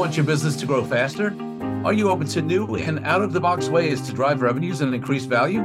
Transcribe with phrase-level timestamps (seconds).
[0.00, 1.36] want your business to grow faster?
[1.84, 4.94] Are you open to new and out of the box ways to drive revenues and
[4.94, 5.60] increase value?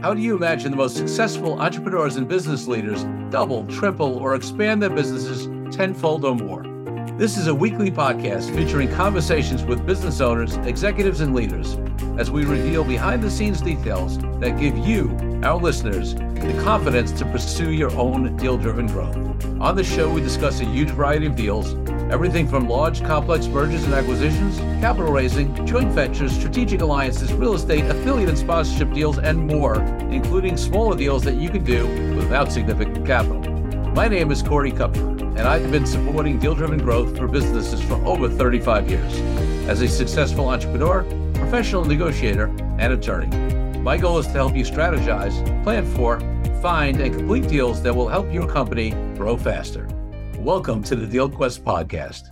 [0.00, 4.80] How do you imagine the most successful entrepreneurs and business leaders double, triple, or expand
[4.80, 6.62] their businesses tenfold or more?
[7.18, 11.76] This is a weekly podcast featuring conversations with business owners, executives, and leaders
[12.18, 15.14] as we reveal behind the scenes details that give you,
[15.44, 19.14] our listeners, the confidence to pursue your own deal driven growth.
[19.60, 21.74] On the show, we discuss a huge variety of deals
[22.10, 27.84] everything from large, complex mergers and acquisitions, capital raising, joint ventures, strategic alliances, real estate,
[27.86, 31.86] affiliate and sponsorship deals, and more, including smaller deals that you can do
[32.16, 33.40] without significant capital.
[33.92, 37.94] My name is Corey Kupfer and I've been supporting deal driven growth for businesses for
[38.06, 39.18] over 35 years
[39.68, 41.02] as a successful entrepreneur,
[41.34, 42.46] professional negotiator,
[42.78, 43.36] and attorney.
[43.80, 45.34] My goal is to help you strategize,
[45.64, 46.20] plan for,
[46.62, 49.88] find, and complete deals that will help your company grow faster.
[50.44, 52.24] Welcome to the DealQuest podcast.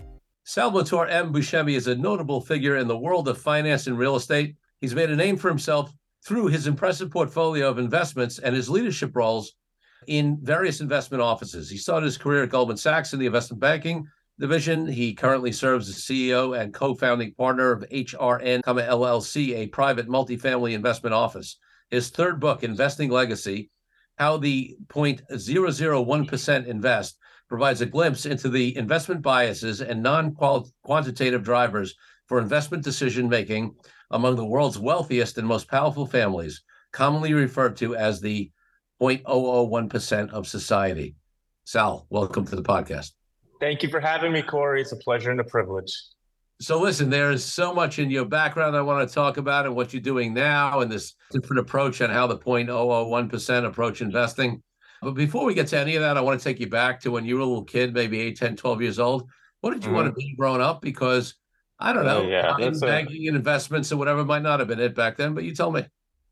[0.44, 1.32] Salvatore M.
[1.32, 4.54] Buscemi is a notable figure in the world of finance and real estate.
[4.82, 5.90] He's made a name for himself
[6.22, 9.54] through his impressive portfolio of investments and his leadership roles
[10.08, 11.70] in various investment offices.
[11.70, 14.06] He started his career at Goldman Sachs in the investment banking
[14.38, 14.86] division.
[14.86, 21.14] He currently serves as CEO and co-founding partner of HRN LLC, a private multifamily investment
[21.14, 21.56] office.
[21.88, 23.70] His third book, Investing Legacy,
[24.18, 27.16] How the 0.001% Invest,
[27.52, 31.94] provides a glimpse into the investment biases and non-quantitative drivers
[32.26, 33.74] for investment decision making
[34.12, 36.62] among the world's wealthiest and most powerful families,
[36.94, 38.50] commonly referred to as the
[39.02, 41.14] 0.001% of society.
[41.64, 43.10] Sal, welcome to the podcast.
[43.60, 44.80] Thank you for having me, Corey.
[44.80, 45.92] It's a pleasure and a privilege.
[46.58, 49.76] So, listen, there is so much in your background I want to talk about and
[49.76, 54.62] what you're doing now and this different approach on how the 0.001% approach investing.
[55.02, 57.10] But before we get to any of that, I want to take you back to
[57.10, 59.28] when you were a little kid, maybe 8, 10, 12 years old.
[59.60, 59.96] What did you mm-hmm.
[59.96, 60.80] want to be growing up?
[60.80, 61.34] Because
[61.78, 63.28] I don't know, uh, yeah, banking a...
[63.28, 65.84] and investments or whatever might not have been it back then, but you tell me.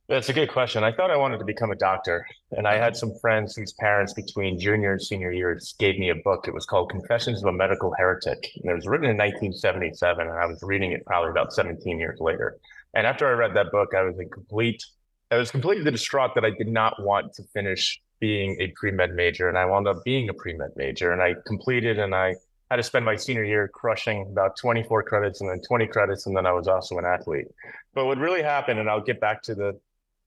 [0.08, 0.82] That's a good question.
[0.82, 4.12] I thought I wanted to become a doctor, and I had some friends whose parents
[4.12, 6.48] between junior and senior years gave me a book.
[6.48, 10.36] It was called Confessions of a Medical Heretic, and it was written in 1977, and
[10.36, 12.58] I was reading it probably about 17 years later.
[12.94, 14.84] And after I read that book, I was in complete,
[15.30, 19.14] I was completely distraught that I did not want to finish being a pre med
[19.14, 22.36] major, and I wound up being a pre med major, and I completed, and I
[22.70, 26.36] had to spend my senior year crushing about 24 credits and then 20 credits, and
[26.36, 27.48] then I was also an athlete.
[27.94, 29.80] But what really happened, and I'll get back to the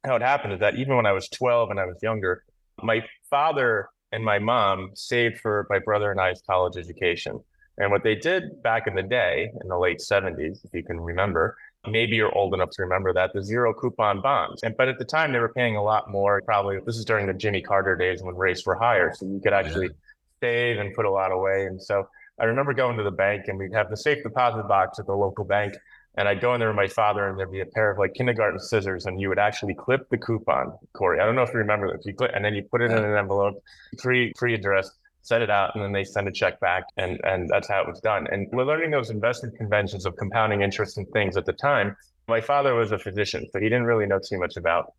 [0.04, 2.44] how it happened is that even when I was 12 and I was younger,
[2.82, 7.40] my father and my mom saved for my brother and I's college education.
[7.78, 11.00] And what they did back in the day, in the late 70s, if you can
[11.00, 11.58] remember,
[11.88, 14.64] maybe you're old enough to remember that, the zero coupon bonds.
[14.64, 16.42] And but at the time they were paying a lot more.
[16.46, 19.14] Probably this is during the Jimmy Carter days when rates were higher.
[19.14, 19.94] So you could actually yeah.
[20.42, 21.66] save and put a lot away.
[21.66, 22.08] And so
[22.40, 25.14] I remember going to the bank and we'd have the safe deposit box at the
[25.14, 25.76] local bank.
[26.16, 28.14] And I'd go in there with my father, and there'd be a pair of like
[28.14, 31.20] kindergarten scissors, and you would actually clip the coupon, Corey.
[31.20, 32.06] I don't know if you remember this.
[32.06, 33.64] You clip, and then you put it in an envelope,
[33.98, 34.92] pre pre addressed,
[35.24, 37.88] set it out, and then they send a check back, and and that's how it
[37.88, 38.28] was done.
[38.32, 41.96] And we're learning those investment conventions of compounding interest and things at the time.
[42.28, 44.94] My father was a physician, so he didn't really know too much about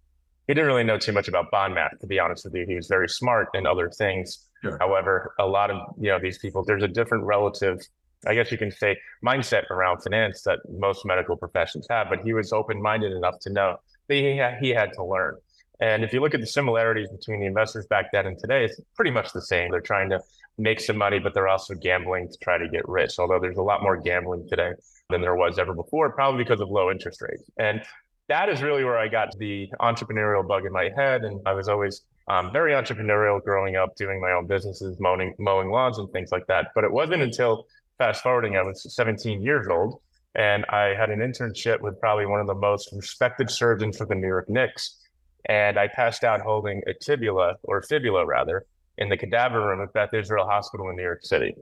[0.47, 2.67] he didn't really know too much about bond math, to be honest with you.
[2.67, 4.47] He was very smart in other things.
[4.63, 4.77] Sure.
[4.79, 7.79] However, a lot of you know these people, there's a different relative
[8.27, 12.33] I guess you can say mindset around finance that most medical professions have, but he
[12.33, 13.77] was open minded enough to know
[14.09, 15.37] that he had, he had to learn.
[15.81, 18.81] And if you look at the similarities between the investors back then and today, it's
[18.95, 19.71] pretty much the same.
[19.71, 20.21] They're trying to
[20.57, 23.19] make some money, but they're also gambling to try to get rich.
[23.19, 24.73] Although there's a lot more gambling today
[25.11, 27.43] than there was ever before, probably because of low interest rates.
[27.59, 27.83] And
[28.29, 31.25] that is really where I got the entrepreneurial bug in my head.
[31.25, 35.71] And I was always um, very entrepreneurial growing up, doing my own businesses, mowing, mowing
[35.71, 36.69] lawns and things like that.
[36.75, 37.67] But it wasn't until
[37.99, 40.01] fast forwarding, I was 17 years old
[40.35, 44.15] and I had an internship with probably one of the most respected surgeons for the
[44.15, 45.01] New York Knicks.
[45.47, 48.67] And I passed out holding a tibula or fibula rather
[48.99, 51.55] in the cadaver room at Beth Israel Hospital in New York City.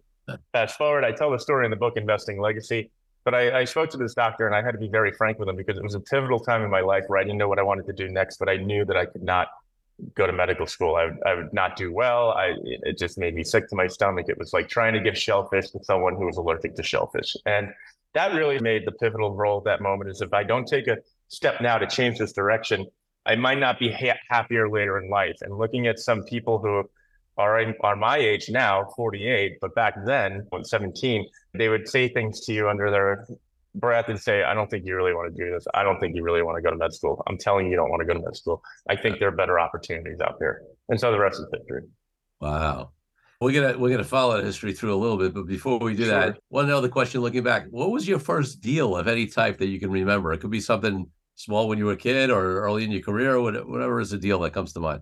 [0.52, 2.90] Fast forward, I tell the story in the book Investing Legacy.
[3.24, 5.48] But I, I, spoke to this doctor and I had to be very frank with
[5.48, 7.60] him because it was a pivotal time in my life where I didn't know what
[7.60, 9.48] I wanted to do next, but I knew that I could not
[10.14, 10.96] go to medical school.
[10.96, 12.30] I would, I would not do well.
[12.30, 14.26] I it just made me sick to my stomach.
[14.28, 17.72] It was like trying to give shellfish to someone who was allergic to shellfish, and
[18.14, 20.10] that really made the pivotal role at that moment.
[20.10, 20.98] Is if I don't take a
[21.28, 22.86] step now to change this direction,
[23.26, 25.36] I might not be ha- happier later in life.
[25.42, 26.88] And looking at some people who
[27.38, 32.08] are in, are my age now, 48, but back then, when 17, they would say
[32.08, 33.26] things to you under their
[33.74, 35.66] breath and say, I don't think you really want to do this.
[35.72, 37.22] I don't think you really want to go to med school.
[37.26, 38.62] I'm telling you, you don't want to go to med school.
[38.88, 40.62] I think there are better opportunities out there.
[40.88, 41.82] And so the rest is history.
[42.40, 42.90] Wow.
[43.40, 46.04] We're gonna we're gonna follow the history through a little bit, but before we do
[46.04, 46.12] sure.
[46.12, 49.66] that, one other question looking back, what was your first deal of any type that
[49.66, 50.32] you can remember?
[50.32, 53.36] It could be something small when you were a kid or early in your career,
[53.36, 55.00] or whatever is the deal that comes to mind.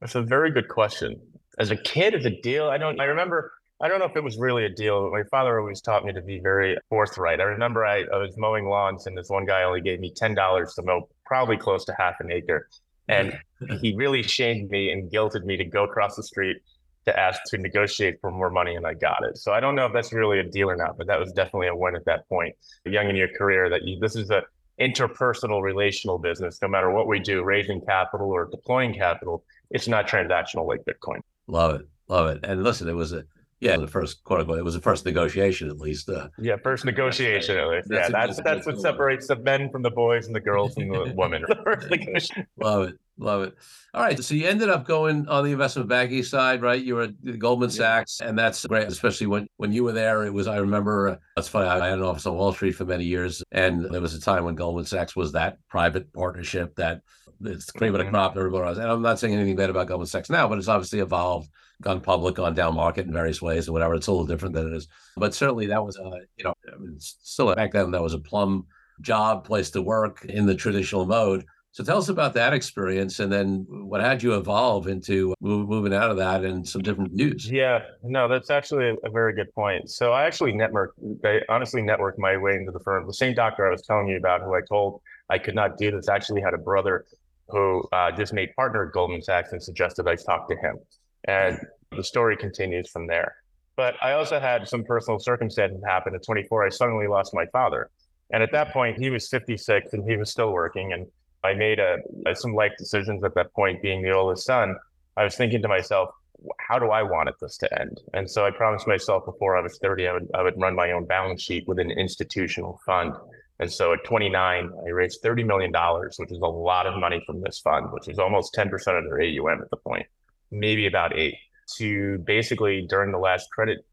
[0.00, 1.20] That's a very good question.
[1.58, 3.00] As a kid, as a deal, I don't.
[3.00, 3.52] I remember.
[3.82, 5.10] I don't know if it was really a deal.
[5.10, 7.40] My father always taught me to be very forthright.
[7.40, 10.34] I remember I, I was mowing lawns, and this one guy only gave me ten
[10.34, 12.68] dollars to mow probably close to half an acre,
[13.08, 13.38] and
[13.80, 16.58] he really shamed me and guilted me to go across the street
[17.06, 19.38] to ask to negotiate for more money, and I got it.
[19.38, 21.68] So I don't know if that's really a deal or not, but that was definitely
[21.68, 22.54] a win at that point.
[22.84, 24.42] Young in your career, that you, this is a
[24.80, 26.58] interpersonal relational business.
[26.62, 31.20] No matter what we do, raising capital or deploying capital, it's not transactional like Bitcoin.
[31.46, 32.40] Love it, love it.
[32.44, 33.24] And listen, it was a
[33.60, 36.08] yeah, the first quote unquote, it was the first negotiation at least.
[36.08, 37.88] Uh, yeah, first negotiation at least.
[37.88, 40.74] That's yeah, that's that's, that's what separates the men from the boys and the girls
[40.74, 41.42] from the women.
[41.42, 42.44] the.
[42.62, 43.54] Love it, love it.
[43.92, 46.82] All right, so you ended up going on the investment banking side, right?
[46.82, 50.24] You were at Goldman Sachs, and that's great, especially when when you were there.
[50.24, 51.08] It was I remember.
[51.08, 51.68] Uh, that's funny.
[51.68, 54.20] I, I had an office on Wall Street for many years, and there was a
[54.20, 57.02] time when Goldman Sachs was that private partnership that
[57.42, 58.14] it's cream of the mm-hmm.
[58.14, 58.36] crop.
[58.36, 61.00] Everybody was, and I'm not saying anything bad about Goldman Sachs now, but it's obviously
[61.00, 63.94] evolved gone public, gone down market in various ways or whatever.
[63.94, 64.88] It's a little different than it is.
[65.16, 66.54] But certainly that was a, you know,
[66.98, 68.66] still back then that was a plum
[69.00, 71.44] job, place to work in the traditional mode.
[71.72, 76.10] So tell us about that experience and then what had you evolve into moving out
[76.10, 77.48] of that and some different views.
[77.48, 79.88] Yeah, no, that's actually a, a very good point.
[79.88, 83.06] So I actually networked, I honestly networked my way into the firm.
[83.06, 85.00] The same doctor I was telling you about who I told
[85.30, 87.06] I could not do this actually had a brother
[87.48, 90.76] who uh, just made partner at Goldman Sachs and suggested I talk to him.
[91.24, 91.58] And
[91.96, 93.36] the story continues from there.
[93.76, 96.66] But I also had some personal circumstances happen at 24.
[96.66, 97.90] I suddenly lost my father.
[98.30, 100.92] And at that point, he was 56 and he was still working.
[100.92, 101.06] And
[101.42, 101.96] I made a,
[102.26, 104.76] uh, some life decisions at that point, being the oldest son.
[105.16, 106.10] I was thinking to myself,
[106.58, 108.00] how do I want it this to end?
[108.14, 110.92] And so I promised myself before I was 30, I would, I would run my
[110.92, 113.14] own balance sheet with an institutional fund.
[113.58, 115.72] And so at 29, I raised $30 million,
[116.18, 119.20] which is a lot of money from this fund, which is almost 10% of their
[119.20, 120.06] AUM at the point
[120.50, 121.36] maybe about eight,
[121.76, 123.84] to basically during the last credit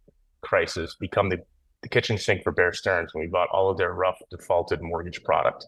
[0.41, 1.37] crisis become the,
[1.81, 5.23] the kitchen sink for Bear Stearns when we bought all of their rough defaulted mortgage
[5.23, 5.65] product.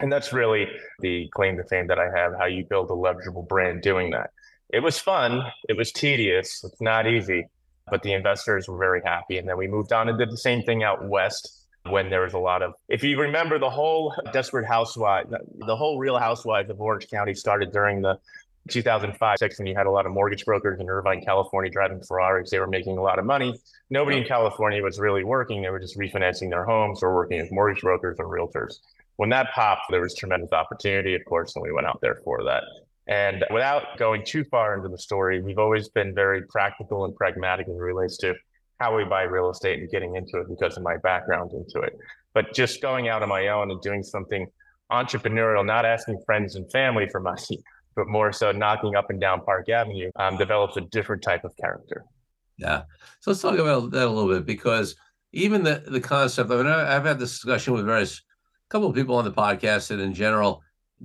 [0.00, 0.68] And that's really
[1.00, 4.30] the claim to fame that I have, how you build a leverageable brand doing that.
[4.72, 5.42] It was fun.
[5.68, 6.62] It was tedious.
[6.62, 7.48] It's not easy,
[7.90, 9.38] but the investors were very happy.
[9.38, 12.34] And then we moved on and did the same thing out west when there was
[12.34, 15.32] a lot of, if you remember the whole Desperate Housewives,
[15.66, 18.18] the whole Real Housewives of Orange County started during the
[18.68, 22.50] 2005, six, and you had a lot of mortgage brokers in Irvine, California, driving Ferraris.
[22.50, 23.58] They were making a lot of money.
[23.90, 25.62] Nobody in California was really working.
[25.62, 28.78] They were just refinancing their homes or working as mortgage brokers or realtors.
[29.16, 32.44] When that popped, there was tremendous opportunity, of course, and we went out there for
[32.44, 32.62] that.
[33.08, 37.66] And without going too far into the story, we've always been very practical and pragmatic
[37.66, 38.34] in relates to
[38.78, 41.98] how we buy real estate and getting into it because of my background into it.
[42.34, 44.46] But just going out on my own and doing something
[44.92, 47.62] entrepreneurial, not asking friends and family for money,
[47.98, 51.54] but more so knocking up and down Park Avenue um, develops a different type of
[51.56, 52.04] character.
[52.56, 52.82] Yeah.
[53.20, 54.94] So let's talk about that a little bit because
[55.32, 56.50] even the the concept.
[56.50, 58.22] I mean, I, have had this discussion with various
[58.68, 60.62] couple of people on the podcast and in general.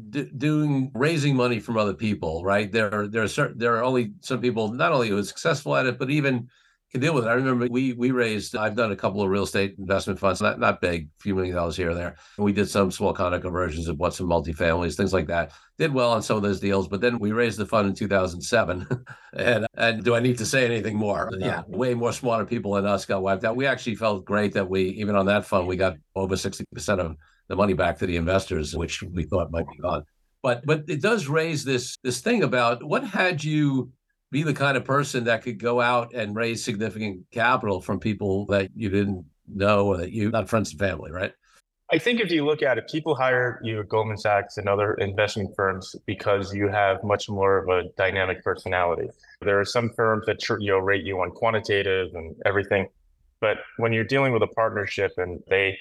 [0.09, 2.71] D- doing raising money from other people, right?
[2.71, 5.85] There, there are certain, there are only some people not only who are successful at
[5.85, 6.49] it, but even
[6.93, 7.29] can deal with it.
[7.29, 8.55] I remember we we raised.
[8.55, 11.55] I've done a couple of real estate investment funds, not not big, a few million
[11.55, 12.15] dollars here or there.
[12.37, 15.51] We did some small condo conversions of what some multifamilies, things like that.
[15.79, 18.87] Did well on some of those deals, but then we raised the fund in 2007.
[19.33, 21.31] and and do I need to say anything more?
[21.39, 23.55] Yeah, way more smarter people than us got wiped out.
[23.55, 27.01] We actually felt great that we even on that fund we got over 60 percent
[27.01, 27.15] of
[27.47, 30.03] the money back to the investors, which we thought might be gone.
[30.43, 33.91] But but it does raise this this thing about what had you
[34.33, 38.47] be the kind of person that could go out and raise significant capital from people
[38.47, 41.31] that you didn't know or that you not friends and family, right?
[41.91, 44.95] I think if you look at it, people hire you at Goldman Sachs and other
[44.95, 49.07] investment firms because you have much more of a dynamic personality.
[49.41, 52.87] There are some firms that you know rate you on quantitative and everything,
[53.39, 55.77] but when you're dealing with a partnership and they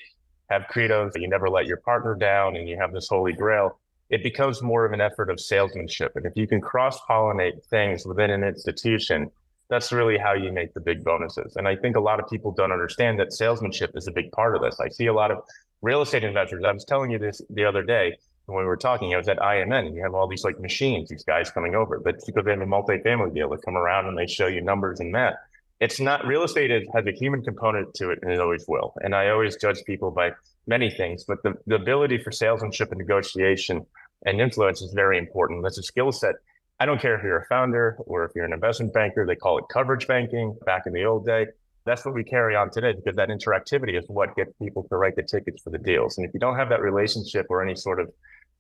[0.51, 3.79] have credos, you never let your partner down, and you have this holy grail
[4.13, 6.13] it becomes more of an effort of salesmanship.
[6.17, 9.31] And if you can cross pollinate things within an institution,
[9.71, 11.57] that's really how you make the big bonuses.
[11.57, 14.55] And I think a lot of people don't understand that salesmanship is a big part
[14.55, 14.79] of this.
[14.79, 15.39] I see a lot of
[15.81, 16.63] real estate investors.
[16.63, 18.15] I was telling you this the other day
[18.45, 19.15] when we were talking.
[19.15, 21.99] I was at IMN and you have all these like machines, these guys coming over,
[21.99, 25.01] but because they have a multifamily deal, they come around and they show you numbers
[25.01, 25.37] and math.
[25.81, 28.93] It's not real estate is, has a human component to it and it always will.
[29.01, 30.33] And I always judge people by
[30.67, 33.87] many things, but the, the ability for salesmanship and negotiation
[34.27, 35.63] and influence is very important.
[35.63, 36.35] That's a skill set.
[36.81, 39.59] I don't care if you're a founder or if you're an investment banker, they call
[39.59, 41.47] it coverage banking back in the old day.
[41.85, 45.17] That's what we carry on today because that interactivity is what gets people to write
[45.17, 46.19] the tickets for the deals.
[46.19, 48.11] And if you don't have that relationship or any sort of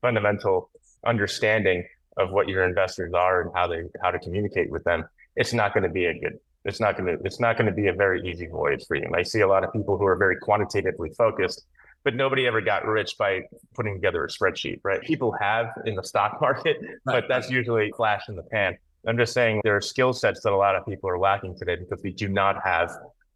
[0.00, 0.70] fundamental
[1.04, 1.84] understanding
[2.16, 5.04] of what your investors are and how they how to communicate with them,
[5.36, 7.72] it's not going to be a good it's not going to it's not going to
[7.72, 9.04] be a very easy voyage for you.
[9.04, 11.64] And I see a lot of people who are very quantitatively focused,
[12.04, 13.42] but nobody ever got rich by
[13.74, 15.00] putting together a spreadsheet, right?
[15.02, 18.76] People have in the stock market, but that's usually flash in the pan.
[19.06, 21.76] I'm just saying there are skill sets that a lot of people are lacking today
[21.76, 22.90] because we do not have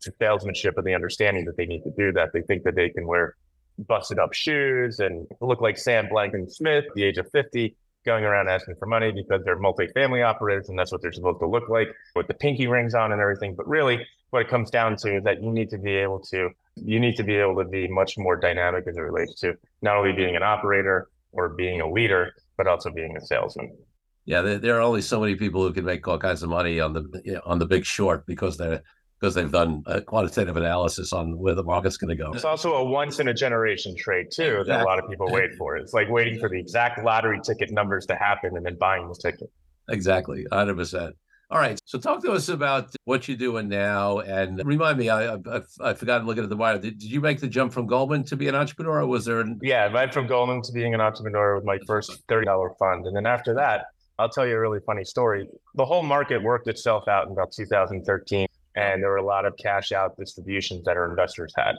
[0.05, 2.33] the salesmanship and the understanding that they need to do that.
[2.33, 3.37] They think that they can wear
[3.79, 7.75] busted up shoes and look like Sam Blanken Smith the age of 50
[8.07, 11.47] going around asking for money because they're multifamily operators and that's what they're supposed to
[11.47, 13.55] look like with the pinky rings on and everything.
[13.55, 16.51] But really, what it comes down to is that you need to be able to
[16.77, 19.97] you need to be able to be much more dynamic as it relates to not
[19.97, 23.77] only being an operator or being a leader, but also being a salesman.
[24.25, 26.93] Yeah, there, are only so many people who can make all kinds of money on
[26.93, 28.83] the you know, on the Big Short because they're
[29.21, 32.33] because they've done a quantitative analysis on where the market's going to go.
[32.33, 35.55] It's also a once in a generation trade too that a lot of people wait
[35.57, 35.77] for.
[35.77, 39.15] It's like waiting for the exact lottery ticket numbers to happen and then buying the
[39.15, 39.51] ticket.
[39.89, 41.15] Exactly, hundred percent.
[41.49, 45.09] All right, so talk to us about what you're doing now, and remind me.
[45.09, 46.77] I I, I forgot looking at the wire.
[46.79, 49.41] Did, did you make the jump from Goldman to be an entrepreneur, or was there?
[49.41, 49.61] An...
[49.63, 53.07] Yeah, I went from Goldman to being an entrepreneur with my first thirty dollar fund,
[53.07, 53.87] and then after that,
[54.19, 55.47] I'll tell you a really funny story.
[55.77, 59.57] The whole market worked itself out in about 2013 and there were a lot of
[59.57, 61.77] cash out distributions that our investors had.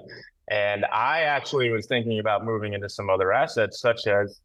[0.50, 4.40] And I actually was thinking about moving into some other assets, such as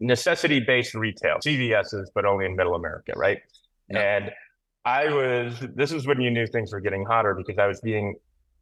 [0.00, 3.40] necessity based retail, CVS's, but only in middle America, right?
[3.88, 4.16] Yeah.
[4.16, 4.32] And
[4.84, 8.14] I was, this is when you knew things were getting hotter because I was being,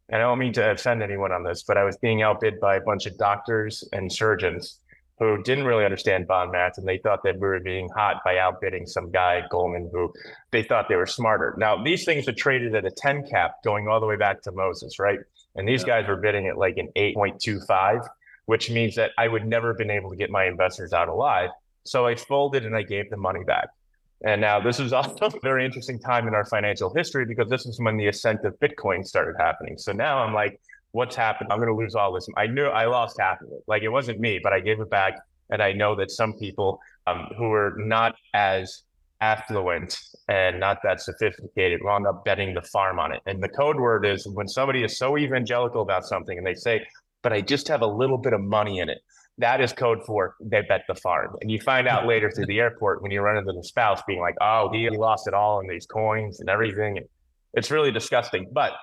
[0.08, 2.76] and I don't mean to offend anyone on this, but I was being outbid by
[2.76, 4.80] a bunch of doctors and surgeons
[5.18, 8.38] who didn't really understand bond math and they thought that we were being hot by
[8.38, 10.12] outbidding some guy at Goldman who
[10.50, 11.54] they thought they were smarter.
[11.56, 14.52] Now, these things are traded at a 10 cap going all the way back to
[14.52, 15.20] Moses, right?
[15.54, 16.00] And these yeah.
[16.00, 18.06] guys were bidding at like an 8.25,
[18.46, 21.50] which means that I would never have been able to get my investors out alive.
[21.84, 23.68] So I folded and I gave the money back.
[24.24, 27.66] And now this is also a very interesting time in our financial history because this
[27.66, 29.78] is when the ascent of Bitcoin started happening.
[29.78, 30.60] So now I'm like,
[30.94, 31.50] what's happened?
[31.50, 32.28] I'm going to lose all this.
[32.36, 33.64] I knew I lost half of it.
[33.66, 35.18] Like it wasn't me, but I gave it back.
[35.50, 38.84] And I know that some people um, who are not as
[39.20, 39.98] affluent
[40.28, 43.20] and not that sophisticated wound up betting the farm on it.
[43.26, 46.86] And the code word is when somebody is so evangelical about something and they say,
[47.22, 48.98] but I just have a little bit of money in it.
[49.38, 51.34] That is code for they bet the farm.
[51.40, 54.20] And you find out later through the airport when you run into the spouse being
[54.20, 57.00] like, oh, he lost it all in these coins and everything.
[57.54, 58.46] It's really disgusting.
[58.52, 58.74] But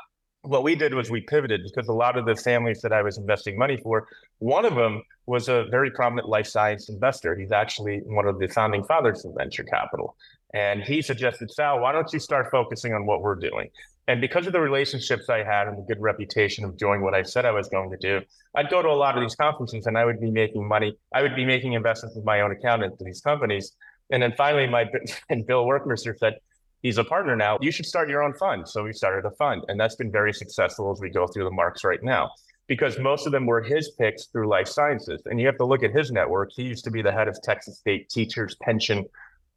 [0.44, 3.18] what we did was we pivoted because a lot of the families that I was
[3.18, 4.08] investing money for,
[4.40, 7.36] one of them was a very prominent life science investor.
[7.36, 10.16] He's actually one of the founding fathers of venture capital.
[10.54, 13.70] And he suggested, Sal, why don't you start focusing on what we're doing?
[14.08, 17.22] And because of the relationships I had and the good reputation of doing what I
[17.22, 18.22] said I was going to do,
[18.56, 20.98] I'd go to a lot of these conferences and I would be making money.
[21.14, 23.74] I would be making investments with my own account into these companies.
[24.10, 24.86] And then finally, my
[25.28, 26.40] friend Bill Workmeister said,
[26.82, 27.58] he's a partner now.
[27.62, 28.68] You should start your own fund.
[28.68, 31.52] So we started a fund, and that's been very successful as we go through the
[31.52, 32.32] marks right now.
[32.68, 35.22] Because most of them were his picks through life sciences.
[35.26, 36.52] And you have to look at his network.
[36.56, 39.06] He used to be the head of Texas State Teachers Pension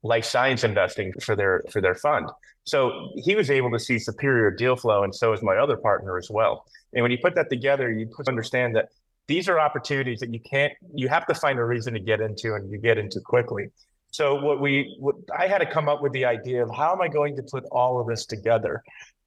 [0.05, 2.29] life science investing for their for their fund.
[2.65, 6.17] So he was able to see superior deal flow, and so is my other partner
[6.17, 6.65] as well.
[6.93, 8.89] And when you put that together, you understand that
[9.27, 12.55] these are opportunities that you can't you have to find a reason to get into
[12.55, 13.71] and you get into quickly.
[14.15, 17.01] So what we, what, I had to come up with the idea of how am
[17.01, 18.81] I going to put all of this together?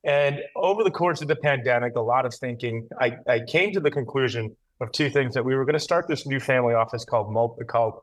[0.05, 3.81] And over the course of the pandemic, a lot of thinking, I, I came to
[3.81, 7.03] the conclusion of two things that we were going to start this new family office
[7.03, 7.95] called multi, called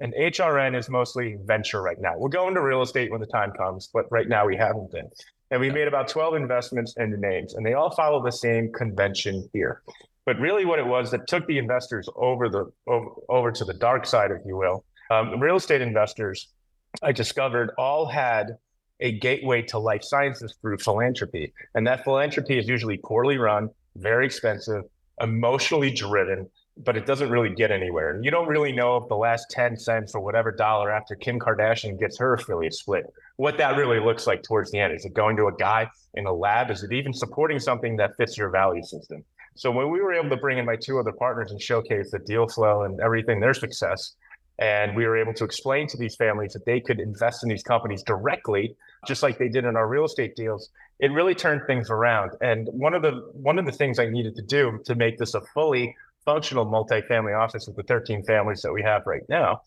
[0.00, 2.14] and HRN is mostly venture right now.
[2.16, 5.10] We'll go into real estate when the time comes, but right now we haven't been.
[5.50, 9.50] And we made about 12 investments into names, and they all follow the same convention
[9.52, 9.82] here.
[10.24, 13.74] But really, what it was that took the investors over the over, over to the
[13.74, 14.82] dark side, if you will,
[15.12, 16.48] um, real estate investors,
[17.02, 18.56] I discovered, all had
[19.00, 21.52] a gateway to life sciences through philanthropy.
[21.74, 24.84] And that philanthropy is usually poorly run, very expensive,
[25.20, 28.18] emotionally driven, but it doesn't really get anywhere.
[28.22, 31.98] You don't really know if the last 10 cents or whatever dollar after Kim Kardashian
[31.98, 33.04] gets her affiliate split,
[33.36, 34.94] what that really looks like towards the end.
[34.94, 36.70] Is it going to a guy in a lab?
[36.70, 39.24] Is it even supporting something that fits your value system?
[39.54, 42.20] So when we were able to bring in my two other partners and showcase the
[42.20, 44.14] deal flow and everything, their success,
[44.58, 47.62] and we were able to explain to these families that they could invest in these
[47.62, 50.70] companies directly, just like they did in our real estate deals.
[51.00, 52.32] It really turned things around.
[52.40, 55.34] And one of the one of the things I needed to do to make this
[55.34, 59.62] a fully functional multifamily office with the 13 families that we have right now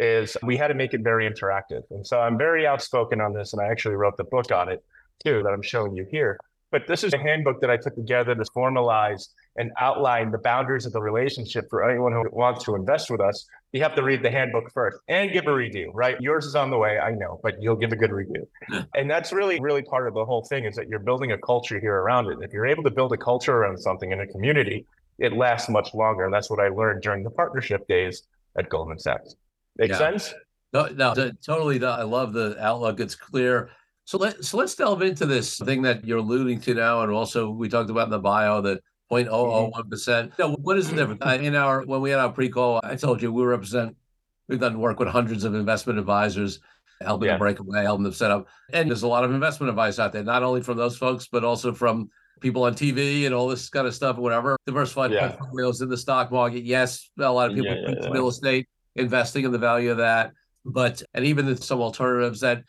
[0.00, 1.82] is we had to make it very interactive.
[1.90, 4.82] And so I'm very outspoken on this, and I actually wrote the book on it
[5.22, 6.38] too that I'm showing you here.
[6.70, 10.86] But this is a handbook that I put together to formalize and outline the boundaries
[10.86, 13.46] of the relationship for anyone who wants to invest with us.
[13.72, 16.18] You have to read the handbook first and give a review, right?
[16.20, 18.48] Yours is on the way, I know, but you'll give a good review.
[18.94, 21.78] and that's really, really part of the whole thing is that you're building a culture
[21.78, 22.38] here around it.
[22.40, 24.86] If you're able to build a culture around something in a community,
[25.18, 26.24] it lasts much longer.
[26.24, 28.22] And that's what I learned during the partnership days
[28.58, 29.34] at Goldman Sachs.
[29.76, 29.98] Make yeah.
[29.98, 30.34] sense?
[30.72, 31.82] No, no, totally.
[31.84, 33.00] I love the outlook.
[33.00, 33.70] It's clear.
[34.04, 37.50] So let so let's delve into this thing that you're alluding to now, and also
[37.50, 39.88] we talked about in the bio that 0.001 mm-hmm.
[39.88, 40.32] percent.
[40.38, 41.22] No, what is the difference?
[41.42, 43.96] in our when we had our pre-call, I told you we represent.
[44.48, 46.60] We've done work with hundreds of investment advisors,
[47.02, 47.32] helping yeah.
[47.32, 48.48] them break away, helping them set up.
[48.72, 51.44] And there's a lot of investment advice out there, not only from those folks, but
[51.44, 52.08] also from
[52.40, 54.56] people on TV and all this kind of stuff, whatever.
[54.66, 55.28] Diversified yeah.
[55.32, 56.64] portfolios in the stock market.
[56.64, 60.32] Yes, a lot of people yeah, yeah, real estate investing in the value of that.
[60.64, 62.62] But and even some alternatives that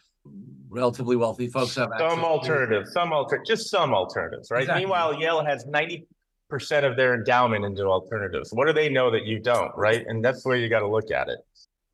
[0.70, 4.62] relatively wealthy folks have some alternatives, some alter just some alternatives, right?
[4.62, 4.82] Exactly.
[4.82, 6.08] Meanwhile, Yale has 90
[6.50, 8.52] percent of their endowment into alternatives.
[8.52, 10.06] What do they know that you don't, right?
[10.08, 11.40] And that's where you got to look at it.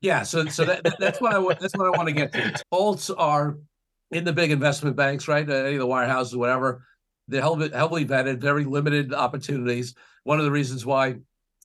[0.00, 2.62] Yeah, so so that, that's what I that's what I want to get to.
[2.72, 3.58] Alts are
[4.10, 5.48] in the big investment banks, right?
[5.48, 6.84] Any of the wirehouses, whatever.
[7.28, 9.94] They're heavily, heavily vetted, very limited opportunities.
[10.22, 11.16] One of the reasons why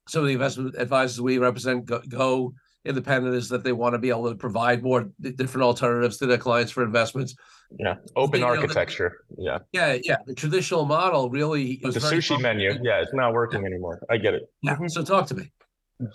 [0.07, 4.09] some of the investment advisors we represent go independent is that they want to be
[4.09, 7.35] able to provide more different alternatives to their clients for investments.
[7.79, 9.23] Yeah, open architecture.
[9.29, 10.17] Know, the, yeah, yeah, yeah.
[10.25, 12.77] The traditional model really the sushi menu.
[12.81, 14.01] Yeah, it's not working anymore.
[14.09, 14.51] I get it.
[14.61, 14.75] Yeah.
[14.75, 14.87] Mm-hmm.
[14.87, 15.51] So talk to me.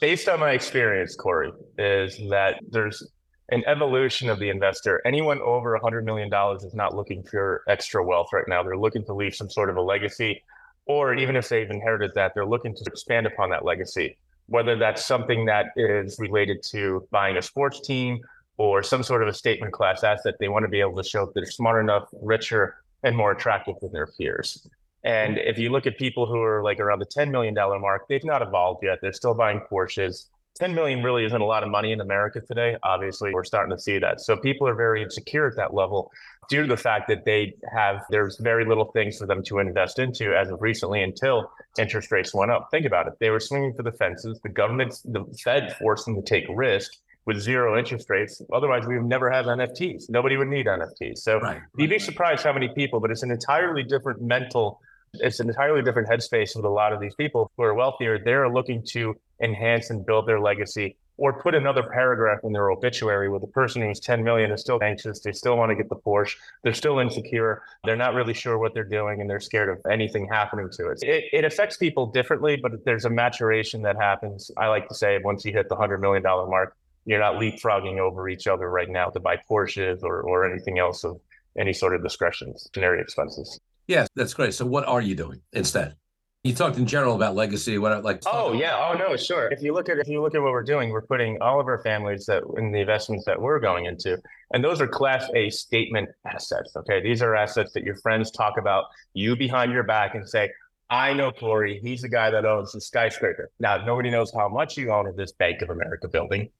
[0.01, 3.03] Based on my experience, Corey, is that there's
[3.51, 5.01] an evolution of the investor.
[5.07, 8.63] Anyone over a hundred million dollars is not looking for extra wealth right now.
[8.63, 10.43] They're looking to leave some sort of a legacy,
[10.87, 15.05] or even if they've inherited that, they're looking to expand upon that legacy whether that's
[15.05, 18.19] something that is related to buying a sports team
[18.59, 21.27] or some sort of a statement class asset, they want to be able to show
[21.27, 24.67] that they're smart enough, richer, and more attractive than their peers.
[25.05, 28.25] And if you look at people who are like around the $10 million mark, they've
[28.25, 28.99] not evolved yet.
[29.01, 30.27] They're still buying Porsches.
[30.57, 32.77] 10 million really isn't a lot of money in America today.
[32.83, 34.21] Obviously, we're starting to see that.
[34.21, 36.11] So people are very insecure at that level
[36.49, 39.99] due to the fact that they have, there's very little things for them to invest
[39.99, 42.69] into as of recently until interest rates went up.
[42.71, 43.15] Think about it.
[43.21, 44.41] They were swinging for the fences.
[44.43, 46.93] The government, the Fed forced them to take risk
[47.27, 48.41] with zero interest rates.
[48.53, 50.09] Otherwise, we would never had NFTs.
[50.09, 51.19] Nobody would need NFTs.
[51.19, 54.81] So right, you'd be surprised how many people, but it's an entirely different mental,
[55.15, 58.19] it's an entirely different headspace with a lot of these people who are wealthier.
[58.19, 63.29] They're looking to enhance and build their legacy or put another paragraph in their obituary
[63.29, 65.21] where the person who's 10 million is still anxious.
[65.21, 66.35] They still want to get the Porsche.
[66.63, 67.63] They're still insecure.
[67.85, 70.99] They're not really sure what they're doing and they're scared of anything happening to it.
[71.03, 74.51] It, it affects people differently, but there's a maturation that happens.
[74.59, 78.29] I like to say once you hit the $100 million mark, you're not leapfrogging over
[78.29, 81.19] each other right now to buy Porsches or, or anything else of
[81.59, 83.59] any sort of discretionary expenses.
[83.87, 84.53] Yes, that's great.
[84.53, 85.95] So what are you doing instead?
[86.43, 87.77] You talked in general about legacy.
[87.77, 88.23] What I like?
[88.25, 88.77] Oh yeah.
[88.77, 89.17] Oh no.
[89.17, 89.49] Sure.
[89.49, 91.67] If you look at if you look at what we're doing, we're putting all of
[91.67, 94.17] our families that in the investments that we're going into,
[94.53, 96.77] and those are Class A statement assets.
[96.77, 100.49] Okay, these are assets that your friends talk about you behind your back and say,
[100.89, 101.81] I know Corey.
[101.83, 103.51] He's the guy that owns the skyscraper.
[103.59, 106.51] Now nobody knows how much you own of this Bank of America building,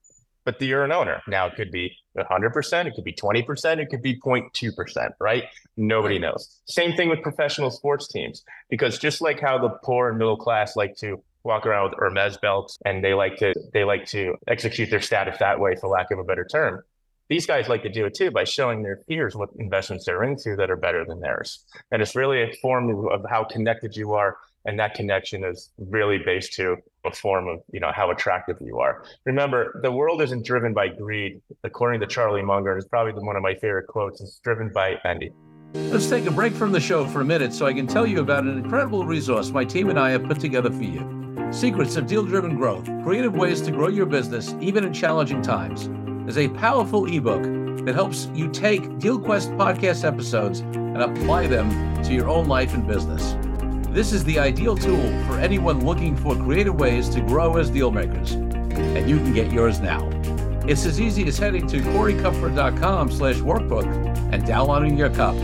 [0.47, 1.21] but you're an owner.
[1.27, 5.43] Now it could be 100%, it could be 20%, it could be 0.2%, right?
[5.75, 6.61] Nobody knows.
[6.67, 10.77] Same thing with professional sports teams, because just like how the poor and middle class
[10.77, 14.89] like to walk around with Hermes belts and they like to they like to execute
[14.89, 16.81] their status that way, for lack of a better term.
[17.27, 20.55] These guys like to do it too by showing their peers what investments they're into
[20.55, 21.65] that are better than theirs.
[21.91, 26.19] And it's really a form of how connected you are and that connection is really
[26.19, 26.75] based to
[27.05, 29.03] a form of you know how attractive you are.
[29.25, 31.41] Remember the world isn't driven by greed.
[31.63, 35.31] According to charlie munger it's probably one of my favorite quotes it's driven by envy.
[35.73, 38.19] Let's take a break from the show for a minute so i can tell you
[38.19, 41.49] about an incredible resource my team and i have put together for you.
[41.51, 45.89] Secrets of deal driven growth creative ways to grow your business even in challenging times.
[46.29, 47.43] Is a powerful ebook
[47.85, 52.85] that helps you take dealquest podcast episodes and apply them to your own life and
[52.85, 53.37] business
[53.89, 58.33] this is the ideal tool for anyone looking for creative ways to grow as dealmakers,
[58.33, 60.07] and you can get yours now.
[60.67, 63.85] It's as easy as heading to coreykupfer.com slash workbook
[64.33, 65.39] and downloading your copy.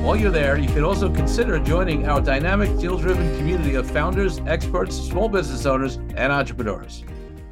[0.00, 4.94] While you're there, you can also consider joining our dynamic deal-driven community of founders, experts,
[4.94, 7.02] small business owners, and entrepreneurs.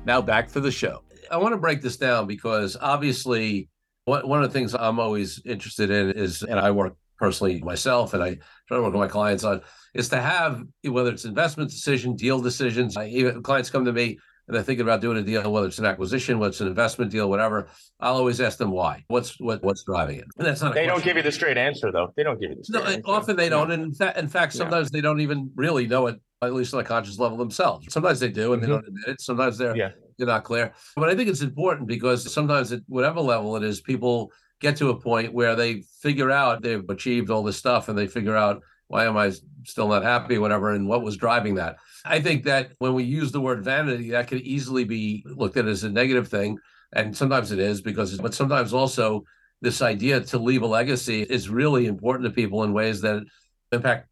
[0.04, 1.02] Now back to the show.
[1.30, 3.70] I want to break this down because obviously
[4.04, 8.22] one of the things I'm always interested in is, and I work personally myself, and
[8.22, 8.36] I
[8.68, 9.62] try to work with my clients on
[9.94, 12.96] is to have whether it's investment decision, deal decisions.
[12.96, 15.78] I, even clients come to me, and they're thinking about doing a deal, whether it's
[15.78, 19.04] an acquisition, whether it's an investment deal, whatever, I'll always ask them why.
[19.08, 20.26] What's what what's driving it?
[20.36, 20.74] And that's not.
[20.74, 22.12] They don't give you the straight answer, though.
[22.16, 23.02] They don't give you the straight no, answer.
[23.06, 24.98] Often they don't, and in fact, in fact, sometimes yeah.
[24.98, 27.86] they don't even really know it, at least on a conscious level themselves.
[27.90, 28.70] Sometimes they do, and mm-hmm.
[28.70, 29.20] they don't admit it.
[29.20, 29.90] Sometimes they're yeah.
[30.18, 30.74] they're not clear.
[30.96, 34.30] But I think it's important because sometimes at whatever level it is, people
[34.60, 38.06] get to a point where they figure out they've achieved all this stuff, and they
[38.06, 39.32] figure out why am I
[39.64, 41.76] still not happy, whatever, and what was driving that.
[42.04, 45.66] I think that when we use the word vanity, that could easily be looked at
[45.66, 46.58] as a negative thing.
[46.92, 49.24] And sometimes it is because, but sometimes also
[49.60, 53.24] this idea to leave a legacy is really important to people in ways that
[53.72, 54.08] impact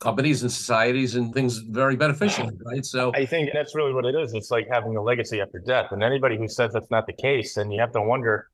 [0.00, 2.84] companies and societies and things very beneficial, right?
[2.84, 4.34] So I think that's really what it is.
[4.34, 5.92] It's like having a legacy after death.
[5.92, 8.48] And anybody who says that's not the case, then you have to wonder,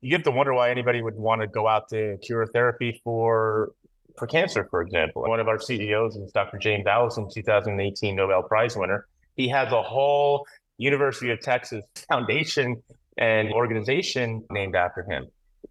[0.00, 3.72] you have to wonder why anybody would want to go out to cure therapy for
[4.16, 5.22] for cancer, for example.
[5.22, 6.58] One of our CEOs is Dr.
[6.58, 9.06] James Allison, 2018 Nobel Prize winner.
[9.36, 10.46] He has a whole
[10.78, 12.82] University of Texas Foundation
[13.18, 15.26] and organization named after him.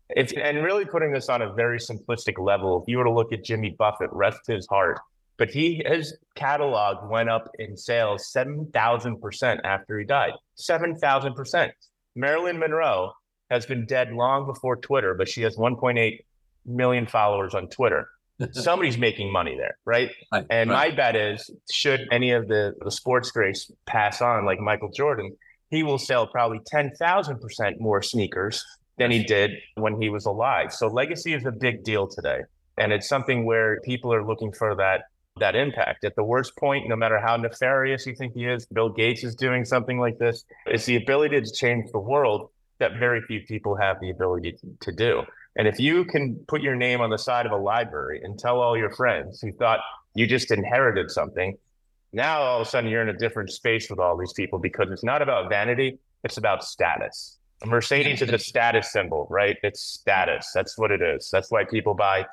[0.09, 3.33] If, and really putting this on a very simplistic level, if you were to look
[3.33, 4.99] at Jimmy Buffett, rest his heart,
[5.37, 10.33] but he his catalog went up in sales 7,000% after he died.
[10.57, 11.71] 7,000%.
[12.15, 13.11] Marilyn Monroe
[13.49, 16.19] has been dead long before Twitter, but she has 1.8
[16.65, 18.07] million followers on Twitter
[18.51, 20.11] somebody's making money there, right?
[20.31, 20.89] right and right.
[20.89, 25.35] my bet is, should any of the the sports greats pass on, like Michael Jordan,
[25.69, 28.63] he will sell probably ten thousand percent more sneakers
[28.97, 30.71] than he did when he was alive.
[30.71, 32.41] So legacy is a big deal today,
[32.77, 35.03] and it's something where people are looking for that
[35.39, 36.03] that impact.
[36.05, 39.35] At the worst point, no matter how nefarious you think he is, Bill Gates is
[39.35, 40.45] doing something like this.
[40.65, 44.91] It's the ability to change the world that very few people have the ability to
[44.91, 45.23] do.
[45.57, 48.59] And if you can put your name on the side of a library and tell
[48.59, 49.79] all your friends who thought
[50.13, 51.57] you just inherited something,
[52.11, 54.89] now all of a sudden you're in a different space with all these people because
[54.91, 57.37] it's not about vanity, it's about status.
[57.63, 59.57] A Mercedes is a status symbol, right?
[59.63, 60.51] It's status.
[60.53, 61.29] That's what it is.
[61.31, 62.25] That's why people buy.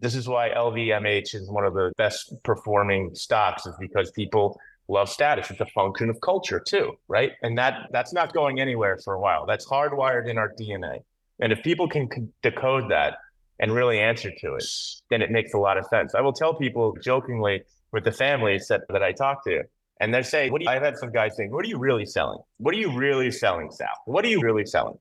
[0.00, 5.08] This is why LVMH is one of the best performing stocks, is because people love
[5.08, 5.50] status.
[5.50, 7.32] It's a function of culture too, right?
[7.42, 9.46] And that that's not going anywhere for a while.
[9.46, 11.02] That's hardwired in our DNA.
[11.40, 13.18] And if people can decode that
[13.58, 14.64] and really answer to it,
[15.10, 16.14] then it makes a lot of sense.
[16.14, 19.62] I will tell people jokingly with the families that, that I talk to,
[20.00, 22.04] and they're saying, what do you, I've had some guys saying, what are you really
[22.04, 22.38] selling?
[22.58, 23.88] What are you really selling, Sal?
[24.04, 24.98] What are you really selling?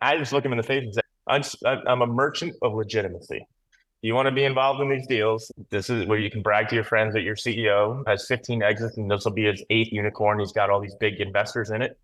[0.00, 1.00] I just look them in the face and say,
[1.66, 3.46] I'm, I'm a merchant of legitimacy.
[4.02, 5.50] You want to be involved in these deals.
[5.70, 8.96] This is where you can brag to your friends that your CEO has 15 exits
[8.98, 10.38] and this will be his eighth unicorn.
[10.38, 11.98] He's got all these big investors in it.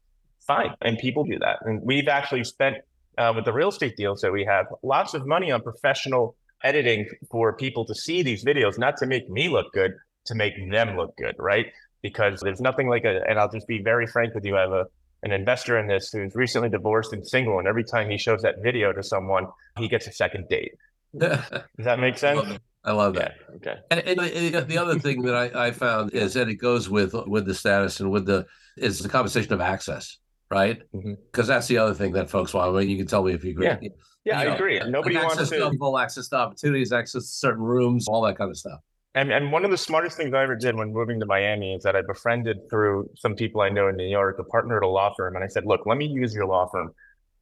[0.45, 0.75] Fine.
[0.81, 1.59] And people do that.
[1.63, 2.79] And we've actually spent
[3.19, 7.09] uh, with the real estate deals that we have, lots of money on professional editing
[7.31, 9.93] for people to see these videos, not to make me look good,
[10.27, 11.67] to make them look good, right?
[12.03, 14.57] Because there's nothing like a, and I'll just be very frank with you.
[14.57, 14.87] I have a,
[15.23, 18.57] an investor in this who's recently divorced and single, and every time he shows that
[18.63, 19.47] video to someone,
[19.79, 20.73] he gets a second date.
[21.19, 22.59] Does that make sense?
[22.85, 23.35] I love that.
[23.39, 23.81] Yeah, okay.
[23.91, 27.45] And, and, the other thing that I, I found is that it goes with with
[27.45, 28.47] the status and with the
[28.77, 30.19] is the conversation of access
[30.53, 30.83] right?
[30.93, 31.47] Because mm-hmm.
[31.47, 32.75] that's the other thing that folks want.
[32.75, 33.67] I mean, you can tell me if you agree.
[33.67, 33.79] Yeah,
[34.25, 34.79] yeah, I know, agree.
[34.87, 38.57] Nobody wants to full access to opportunities, access to certain rooms, all that kind of
[38.57, 38.81] stuff.
[39.15, 41.83] And and one of the smartest things I ever did when moving to Miami is
[41.83, 44.89] that I befriended through some people I know in New York, a partner at a
[44.89, 46.95] law firm, and I said, "Look, let me use your law firm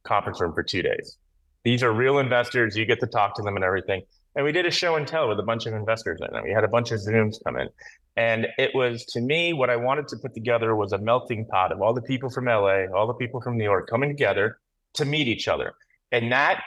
[0.03, 1.17] conference room for two days.
[1.63, 2.75] These are real investors.
[2.75, 4.03] You get to talk to them and everything."
[4.35, 6.43] And we did a show and tell with a bunch of investors in it.
[6.43, 7.67] We had a bunch of Zooms come in.
[8.15, 11.71] And it was to me, what I wanted to put together was a melting pot
[11.71, 14.57] of all the people from LA, all the people from New York coming together
[14.95, 15.73] to meet each other.
[16.11, 16.61] And that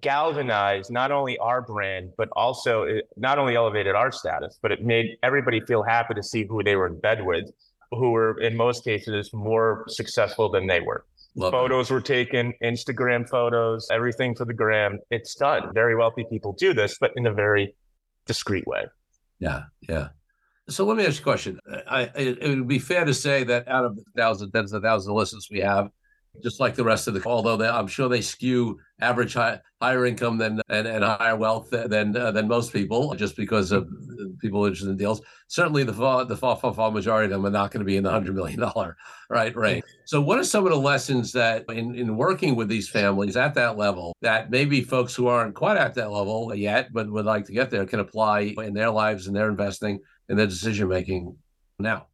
[0.00, 4.82] galvanized not only our brand, but also it not only elevated our status, but it
[4.82, 7.50] made everybody feel happy to see who they were in bed with,
[7.90, 11.04] who were in most cases more successful than they were.
[11.34, 11.94] Love photos it.
[11.94, 14.98] were taken, Instagram photos, everything for the gram.
[15.10, 15.72] It's done.
[15.72, 17.74] Very wealthy people do this, but in a very
[18.26, 18.84] discreet way.
[19.38, 20.08] Yeah, yeah.
[20.68, 21.58] So let me ask you a question.
[21.88, 24.82] I, it, it would be fair to say that out of the thousands, tens of
[24.82, 25.88] thousands of listeners we have,
[26.42, 30.06] just like the rest of the, although they, I'm sure they skew average high, higher
[30.06, 33.88] income than and, and higher wealth than uh, than most people, just because of
[34.40, 35.20] people interested in deals.
[35.48, 37.96] Certainly, the far the far far, far majority of them are not going to be
[37.96, 38.96] in the hundred million dollar
[39.30, 39.84] right range.
[40.06, 43.54] So, what are some of the lessons that in in working with these families at
[43.54, 47.44] that level that maybe folks who aren't quite at that level yet, but would like
[47.46, 51.36] to get there, can apply in their lives and their investing in their decision making
[51.78, 52.06] now?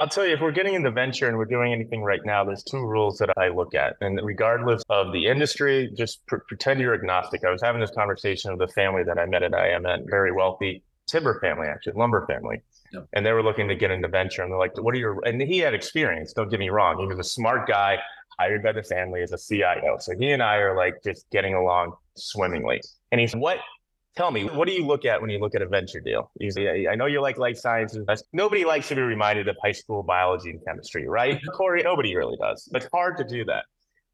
[0.00, 2.64] I'll tell you, if we're getting into venture and we're doing anything right now, there's
[2.64, 3.96] two rules that I look at.
[4.00, 7.44] And regardless of the industry, just pr- pretend you're agnostic.
[7.44, 10.82] I was having this conversation with a family that I met at IMN, very wealthy,
[11.06, 12.62] timber family, actually, lumber family.
[12.94, 13.08] Yep.
[13.12, 14.42] And they were looking to get into venture.
[14.42, 16.32] And they're like, what are your, and he had experience.
[16.32, 16.98] Don't get me wrong.
[16.98, 17.98] He was a smart guy,
[18.38, 19.98] hired by the family as a CIO.
[20.00, 22.80] So he and I are like just getting along swimmingly.
[23.12, 23.58] And he said, what
[24.16, 26.30] Tell me, what do you look at when you look at a venture deal?
[26.38, 28.04] You I know you like life sciences.
[28.32, 31.36] Nobody likes to be reminded of high school biology and chemistry, right?
[31.36, 31.50] Mm-hmm.
[31.56, 32.68] Corey, nobody really does.
[32.74, 33.64] It's hard to do that.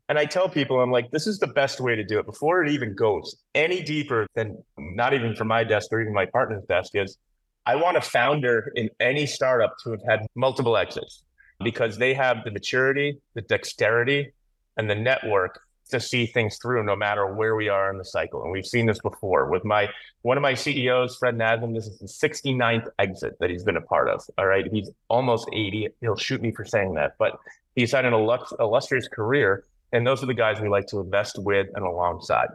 [0.08, 2.62] And I tell people, I'm like, this is the best way to do it before
[2.62, 6.64] it even goes any deeper than not even from my desk or even my partner's
[6.64, 7.18] desk is
[7.64, 11.24] I want a founder in any startup to have had multiple exits
[11.64, 14.32] because they have the maturity, the dexterity,
[14.76, 18.42] and the network to see things through no matter where we are in the cycle.
[18.42, 19.88] And we've seen this before with my
[20.22, 21.74] one of my CEOs, Fred Nasm.
[21.74, 24.22] This is the 69th exit that he's been a part of.
[24.38, 24.66] All right.
[24.72, 25.88] He's almost 80.
[26.00, 27.38] He'll shoot me for saying that, but
[27.74, 29.64] he's had an illustrious career.
[29.92, 32.48] And those are the guys we like to invest with and alongside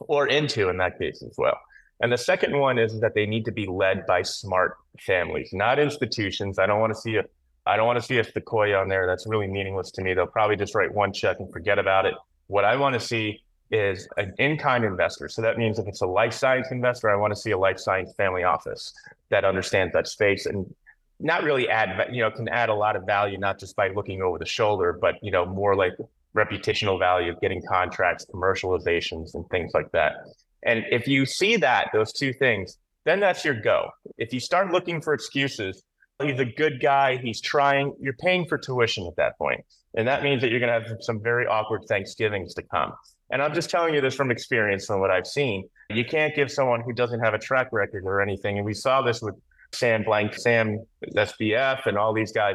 [0.00, 1.58] or into in that case as well.
[2.00, 5.80] And the second one is that they need to be led by smart families, not
[5.80, 6.58] institutions.
[6.58, 7.24] I don't want to see a
[7.66, 9.06] I don't want to see a Sequoia on there.
[9.06, 10.14] That's really meaningless to me.
[10.14, 12.14] They'll probably just write one check and forget about it.
[12.48, 15.28] What I want to see is an in-kind investor.
[15.28, 17.78] So that means if it's a life science investor, I want to see a life
[17.78, 18.92] science family office
[19.28, 20.74] that understands that space and
[21.20, 24.22] not really add, you know, can add a lot of value, not just by looking
[24.22, 25.92] over the shoulder, but, you know, more like
[26.34, 30.14] reputational value of getting contracts, commercializations and things like that.
[30.62, 33.90] And if you see that, those two things, then that's your go.
[34.16, 35.82] If you start looking for excuses,
[36.22, 39.64] he's a good guy, he's trying, you're paying for tuition at that point.
[39.98, 42.92] And that means that you're going to have some very awkward Thanksgivings to come.
[43.30, 45.68] And I'm just telling you this from experience from what I've seen.
[45.90, 48.58] You can't give someone who doesn't have a track record or anything.
[48.58, 49.34] And we saw this with
[49.74, 52.54] Sam Blank, Sam SBF, and all these guys.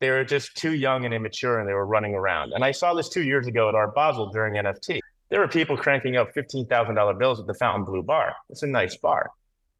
[0.00, 2.52] They were just too young and immature and they were running around.
[2.52, 5.00] And I saw this two years ago at Art Basel during NFT.
[5.30, 8.34] There were people cranking up $15,000 bills at the Fontainebleau bar.
[8.50, 9.30] It's a nice bar,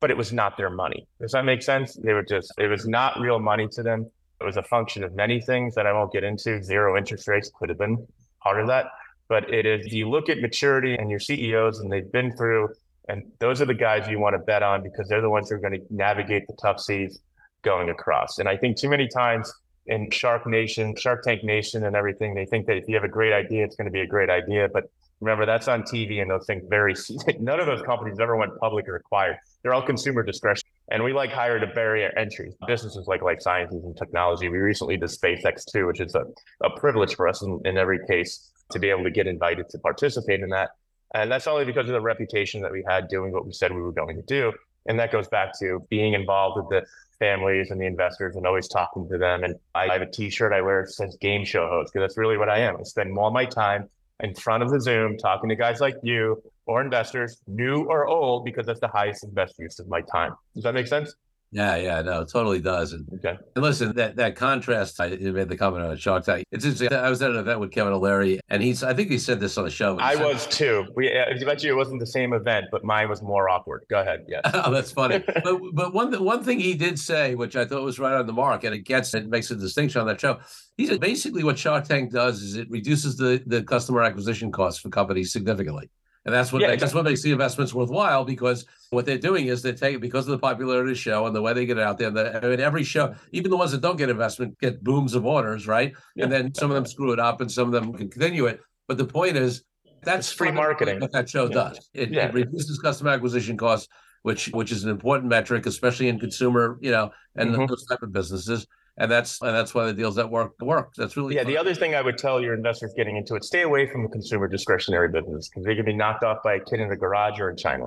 [0.00, 1.06] but it was not their money.
[1.20, 1.94] Does that make sense?
[1.94, 4.10] They were just, it was not real money to them.
[4.44, 6.62] It was a function of many things that I won't get into.
[6.62, 8.06] Zero interest rates could have been
[8.42, 8.86] part of that.
[9.26, 12.68] But it is, you look at maturity and your CEOs, and they've been through,
[13.08, 15.56] and those are the guys you want to bet on because they're the ones who
[15.56, 17.20] are going to navigate the tough seas
[17.62, 18.38] going across.
[18.38, 19.50] And I think too many times
[19.86, 23.08] in Shark Nation, Shark Tank Nation, and everything, they think that if you have a
[23.08, 24.68] great idea, it's going to be a great idea.
[24.70, 24.84] But
[25.20, 26.94] remember, that's on TV, and those things very,
[27.40, 29.38] none of those companies ever went public or acquired.
[29.62, 30.68] They're all consumer discretion.
[30.90, 32.52] And we like hire to barrier entry.
[32.66, 34.48] Businesses like life sciences and technology.
[34.48, 36.24] We recently did SpaceX too, which is a,
[36.62, 39.78] a privilege for us in, in every case to be able to get invited to
[39.78, 40.70] participate in that.
[41.14, 43.80] And that's only because of the reputation that we had doing what we said we
[43.80, 44.52] were going to do.
[44.86, 46.86] And that goes back to being involved with the
[47.18, 49.44] families and the investors and always talking to them.
[49.44, 52.36] And I have a t-shirt I wear that says game show host because that's really
[52.36, 52.76] what I am.
[52.76, 53.88] I spend all my time
[54.20, 58.44] in front of the Zoom talking to guys like you or investors, new or old,
[58.44, 60.32] because that's the highest and best use of my time.
[60.54, 61.14] Does that make sense?
[61.54, 62.92] Yeah, yeah, no, it totally does.
[62.94, 63.38] And, okay.
[63.54, 66.44] And listen, that that contrast, I made the comment on Shark Tank.
[66.50, 66.92] It's interesting.
[66.92, 69.56] I was at an event with Kevin O'Leary, and he's, I think he said this
[69.56, 69.96] on the show.
[70.00, 70.84] I said, was too.
[70.96, 73.84] We, I bet you it wasn't the same event, but mine was more awkward.
[73.88, 74.24] Go ahead.
[74.26, 74.42] Yes.
[74.52, 75.22] oh, that's funny.
[75.44, 78.32] but but one one thing he did say, which I thought was right on the
[78.32, 80.40] mark, and it gets it makes a distinction on that show.
[80.76, 84.80] He said basically what Shark Tank does is it reduces the the customer acquisition costs
[84.80, 85.88] for companies significantly.
[86.24, 89.48] And that's what yeah, makes, that's what makes the investments worthwhile because what they're doing
[89.48, 91.76] is they take because of the popularity of the show and the way they get
[91.76, 92.10] it out there.
[92.10, 95.26] The, I mean, every show, even the ones that don't get investment, get booms of
[95.26, 95.92] orders, right?
[96.16, 96.24] Yeah.
[96.24, 98.60] And then some of them screw it up and some of them can continue it.
[98.88, 99.64] But the point is,
[100.02, 101.00] that's free marketing.
[101.00, 101.54] What that show yeah.
[101.54, 101.90] does.
[101.92, 103.88] It, it, reduces customer acquisition costs,
[104.22, 107.66] which which is an important metric, especially in consumer, you know, and mm-hmm.
[107.66, 110.92] those type of businesses and that's and that's why the deals that work work.
[110.96, 111.42] That's really yeah.
[111.42, 111.52] Fun.
[111.52, 114.08] The other thing I would tell your investors getting into it: stay away from the
[114.08, 117.40] consumer discretionary business because they can be knocked off by a kid in the garage
[117.40, 117.86] or in China.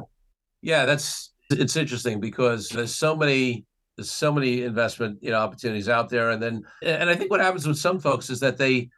[0.62, 3.66] Yeah, that's it's interesting because there's so many
[3.96, 7.40] there's so many investment you know opportunities out there, and then and I think what
[7.40, 8.90] happens with some folks is that they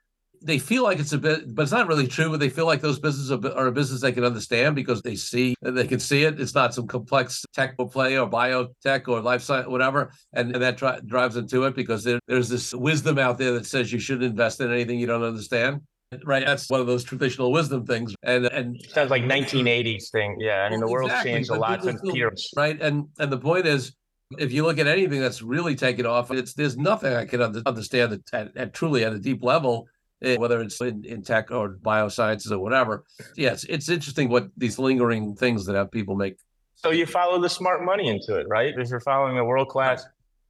[0.41, 2.29] they feel like it's a bit, but it's not really true.
[2.29, 5.15] But they feel like those businesses are, are, a business they can understand because they
[5.15, 6.39] see they can see it.
[6.39, 10.77] It's not some complex tech play or biotech or life science, whatever, and, and that
[10.77, 14.25] dri- drives into it because there, there's this wisdom out there that says you shouldn't
[14.25, 15.81] invest in anything you don't understand.
[16.25, 20.37] Right, that's one of those traditional wisdom things, and and sounds like 1980s thing.
[20.39, 21.33] Yeah, I mean the world's exactly.
[21.33, 22.33] changed a lot since Peter.
[22.55, 23.93] Right, and and the point is,
[24.39, 28.19] if you look at anything that's really taken off, it's there's nothing I can understand
[28.33, 29.87] at, at truly at a deep level
[30.21, 33.05] Eh, whether it's in, in tech or biosciences or whatever.
[33.37, 36.37] Yes, it's interesting what these lingering things that have people make.
[36.75, 38.73] So you follow the smart money into it, right?
[38.77, 40.05] If you're following a world class,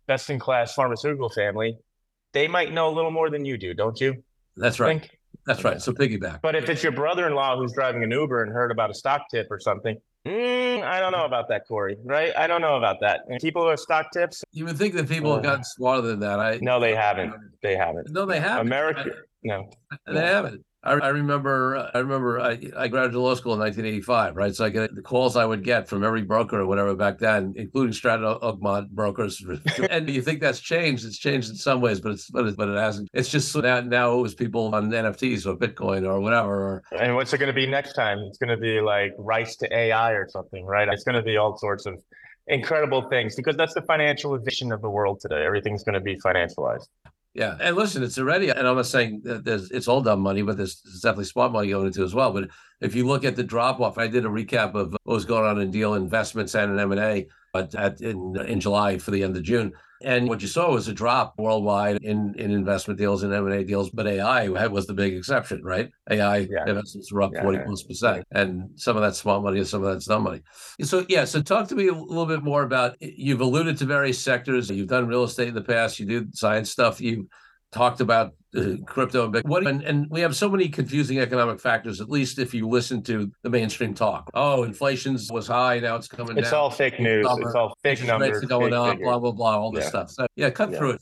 [0.07, 1.77] best in class pharmaceutical family,
[2.33, 4.23] they might know a little more than you do, don't you?
[4.57, 5.01] That's right.
[5.01, 5.17] Think?
[5.45, 5.81] That's right.
[5.81, 6.41] So piggyback.
[6.41, 8.93] But if it's your brother in law who's driving an Uber and heard about a
[8.93, 11.97] stock tip or something, Mm, I don't know about that, Corey.
[12.03, 12.33] Right?
[12.37, 13.21] I don't know about that.
[13.39, 14.43] People who have stock tips.
[14.51, 16.39] You would think that people have gotten smarter than that.
[16.39, 17.33] I no, they haven't.
[17.61, 18.09] They haven't.
[18.11, 18.67] No, they haven't.
[18.67, 19.03] America.
[19.43, 19.69] No,
[20.07, 20.63] they haven't.
[20.81, 24.55] I, I remember, I remember, I, I graduated law school in 1985, right?
[24.55, 27.53] So I get the calls I would get from every broker or whatever back then,
[27.57, 29.43] including Stratton Oakmont brokers.
[29.89, 31.05] and you think that's changed?
[31.05, 33.09] It's changed in some ways, but it's but it, but it hasn't.
[33.13, 36.49] It's just so now now it was people on NFTs or Bitcoin or whatever.
[36.49, 38.19] Or, and what's it going to be next time?
[38.19, 40.87] It's going to be like rice to AI or something, right?
[40.87, 42.01] It's going to be all sorts of
[42.47, 45.45] incredible things because that's the financialization of the world today.
[45.45, 46.87] Everything's going to be financialized.
[47.39, 50.41] Yeah, and listen, it's already, and I'm not saying that there's it's all dumb money,
[50.41, 52.33] but there's, there's definitely smart money going into as well.
[52.33, 52.49] But
[52.81, 55.45] if you look at the drop off, I did a recap of what was going
[55.45, 59.23] on in deal investments and in M and A, but in in July for the
[59.23, 63.23] end of June, and what you saw was a drop worldwide in in investment deals
[63.23, 65.89] and M and A deals, but AI was the big exception, right?
[66.09, 66.65] AI yeah.
[66.67, 69.91] investments were up yeah, plus percent, and some of that's smart money and some of
[69.91, 70.41] that's dumb money.
[70.81, 72.95] So yeah, so talk to me a little bit more about.
[73.01, 74.69] You've alluded to various sectors.
[74.69, 75.99] You've done real estate in the past.
[75.99, 77.01] You do science stuff.
[77.01, 77.27] You
[77.71, 78.33] talked about
[78.85, 79.45] crypto and Bitcoin.
[79.45, 83.01] What, and, and we have so many confusing economic factors, at least if you listen
[83.03, 84.29] to the mainstream talk.
[84.33, 86.39] Oh, inflation's was high, now it's coming down.
[86.39, 86.59] it's down.
[86.59, 87.27] all fake news.
[87.29, 88.31] It's all fake numbers.
[88.31, 89.05] Rates are going up, figures.
[89.05, 89.89] blah, blah, blah, all this yeah.
[89.89, 90.11] stuff.
[90.11, 90.77] So yeah, cut yeah.
[90.77, 91.01] through it.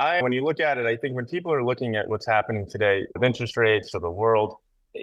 [0.00, 2.66] I, when you look at it, I think when people are looking at what's happening
[2.68, 4.56] today with interest rates or the world,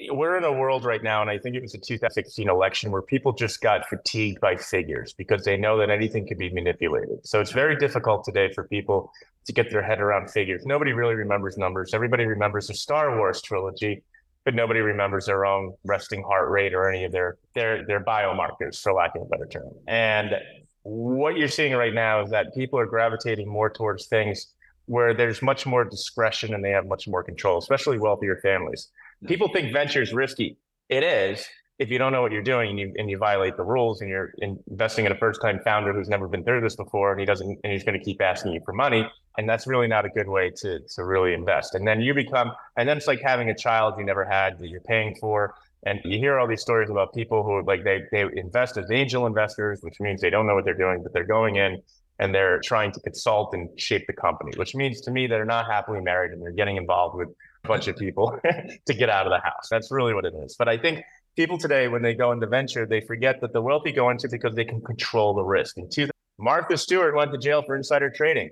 [0.09, 3.01] we're in a world right now, and I think it was the 2016 election where
[3.01, 7.25] people just got fatigued by figures because they know that anything can be manipulated.
[7.27, 9.11] So it's very difficult today for people
[9.45, 10.65] to get their head around figures.
[10.65, 11.93] Nobody really remembers numbers.
[11.93, 14.01] Everybody remembers the Star Wars trilogy,
[14.45, 18.81] but nobody remembers their own resting heart rate or any of their their their biomarkers,
[18.81, 19.73] for lack of a better term.
[19.87, 20.35] And
[20.83, 24.53] what you're seeing right now is that people are gravitating more towards things
[24.85, 28.89] where there's much more discretion and they have much more control, especially wealthier families.
[29.27, 30.57] People think venture is risky.
[30.89, 31.47] It is
[31.81, 34.09] if you don't know what you're doing and you, and you violate the rules and
[34.09, 34.31] you're
[34.67, 37.59] investing in a first time founder who's never been through this before and he doesn't
[37.63, 39.03] and he's going to keep asking you for money
[39.39, 41.73] and that's really not a good way to to really invest.
[41.73, 44.67] And then you become and then it's like having a child you never had that
[44.67, 45.55] you're paying for.
[45.83, 49.25] And you hear all these stories about people who like they they invest as angel
[49.25, 51.81] investors which means they don't know what they're doing but they're going in
[52.19, 55.45] and they're trying to consult and shape the company which means to me that they're
[55.45, 57.29] not happily married and they're getting involved with
[57.63, 58.37] bunch of people
[58.85, 61.03] to get out of the house that's really what it is but i think
[61.35, 64.55] people today, when they go into venture, they forget that the wealthy go into because
[64.55, 65.77] they can control the risk.
[65.77, 68.49] And two, Martha Stewart went to jail for insider trading.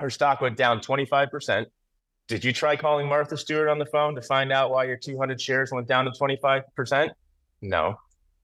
[0.00, 1.66] Her stock went down 25%.
[2.28, 5.40] Did you try calling Martha Stewart on the phone to find out why your 200
[5.40, 7.10] shares went down to 25%?
[7.60, 7.96] No,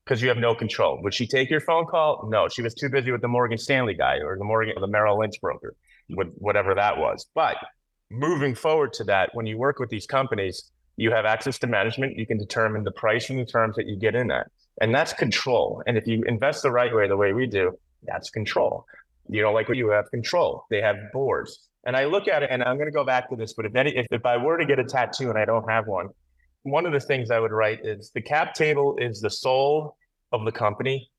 [0.05, 1.01] because you have no control.
[1.03, 2.29] Would she take your phone call?
[2.31, 5.18] No, she was too busy with the Morgan Stanley guy or the Morgan, the Merrill
[5.18, 5.75] Lynch broker,
[6.11, 7.27] with whatever that was.
[7.35, 7.57] But
[8.11, 12.16] moving forward to that, when you work with these companies, you have access to management.
[12.16, 14.51] You can determine the price and the terms that you get in that.
[14.81, 15.83] And that's control.
[15.87, 18.85] And if you invest the right way, the way we do, that's control.
[19.29, 20.64] You know, like you have control.
[20.71, 21.68] They have boards.
[21.85, 23.75] And I look at it and I'm going to go back to this, but if
[23.75, 26.09] any, if, if I were to get a tattoo and I don't have one,
[26.62, 29.97] one of the things I would write is the cap table is the soul
[30.33, 31.11] of the company.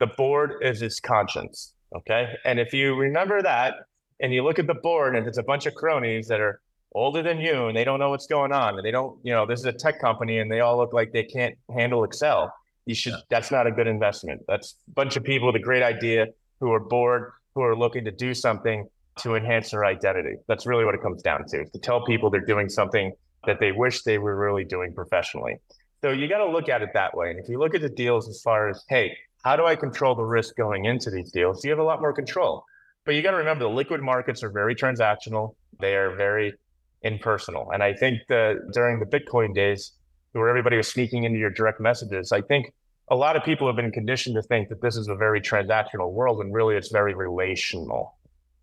[0.00, 1.74] The board is its conscience.
[1.96, 2.28] Okay.
[2.44, 3.74] And if you remember that
[4.20, 6.60] and you look at the board and it's a bunch of cronies that are
[6.94, 9.46] older than you and they don't know what's going on and they don't you know
[9.46, 12.54] this is a tech company and they all look like they can't handle excel.
[12.86, 13.20] You should yeah.
[13.30, 14.42] that's not a good investment.
[14.46, 16.28] That's a bunch of people with a great idea
[16.60, 18.88] who are bored who are looking to do something
[19.20, 20.36] to enhance their identity.
[20.48, 23.12] That's really what it comes down to to tell people they're doing something
[23.46, 25.56] that they wish they were really doing professionally.
[26.02, 27.88] So you got to look at it that way and if you look at the
[27.88, 31.64] deals as far as hey how do i control the risk going into these deals?
[31.64, 32.64] You have a lot more control
[33.04, 36.54] but you got to remember the liquid markets are very transactional they are very
[37.02, 37.70] impersonal.
[37.72, 39.92] And I think that during the Bitcoin days,
[40.32, 42.72] where everybody was sneaking into your direct messages, I think
[43.08, 46.12] a lot of people have been conditioned to think that this is a very transactional
[46.12, 48.16] world, and really it's very relational,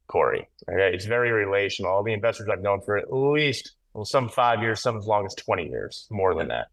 [0.08, 0.48] Corey.
[0.70, 0.92] Okay?
[0.94, 1.92] It's very relational.
[1.92, 5.26] All the investors I've known for at least well, some five years, some as long
[5.26, 6.68] as 20 years, more than that.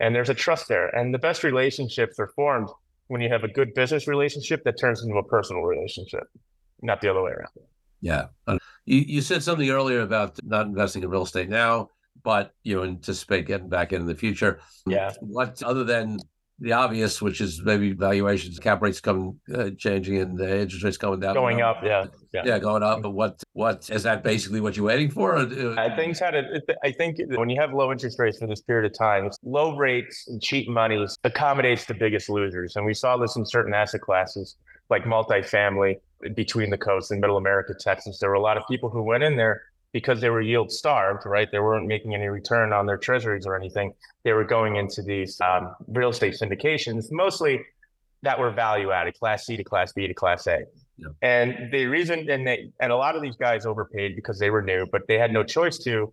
[0.00, 0.88] And there's a trust there.
[0.88, 2.68] And the best relationships are formed
[3.06, 6.24] when you have a good business relationship that turns into a personal relationship,
[6.82, 7.50] not the other way around.
[8.00, 8.26] Yeah.
[8.84, 11.90] You, you said something earlier about not investing in real estate now,
[12.22, 14.60] but you anticipate getting back in, in the future.
[14.86, 15.12] Yeah.
[15.20, 16.18] What other than
[16.60, 20.96] the obvious, which is maybe valuations, cap rates coming uh, changing, and the interest rates
[20.96, 23.02] going down, going up, yeah, yeah, yeah, going up.
[23.02, 25.36] But what what is that basically what you're waiting for?
[25.36, 28.60] Or, I think had a, I think when you have low interest rates for this
[28.62, 33.16] period of time, low rates and cheap money accommodates the biggest losers, and we saw
[33.16, 34.56] this in certain asset classes
[34.90, 35.98] like multifamily
[36.34, 38.18] between the coasts in middle America, Texas.
[38.18, 39.62] There were a lot of people who went in there
[39.92, 41.48] because they were yield starved, right?
[41.50, 43.94] They weren't making any return on their treasuries or anything.
[44.24, 47.64] They were going into these um, real estate syndications, mostly
[48.22, 50.64] that were value added, class C to class B to class A.
[50.96, 51.08] Yeah.
[51.22, 54.62] And they reasoned, and they, and a lot of these guys overpaid because they were
[54.62, 56.12] new, but they had no choice to.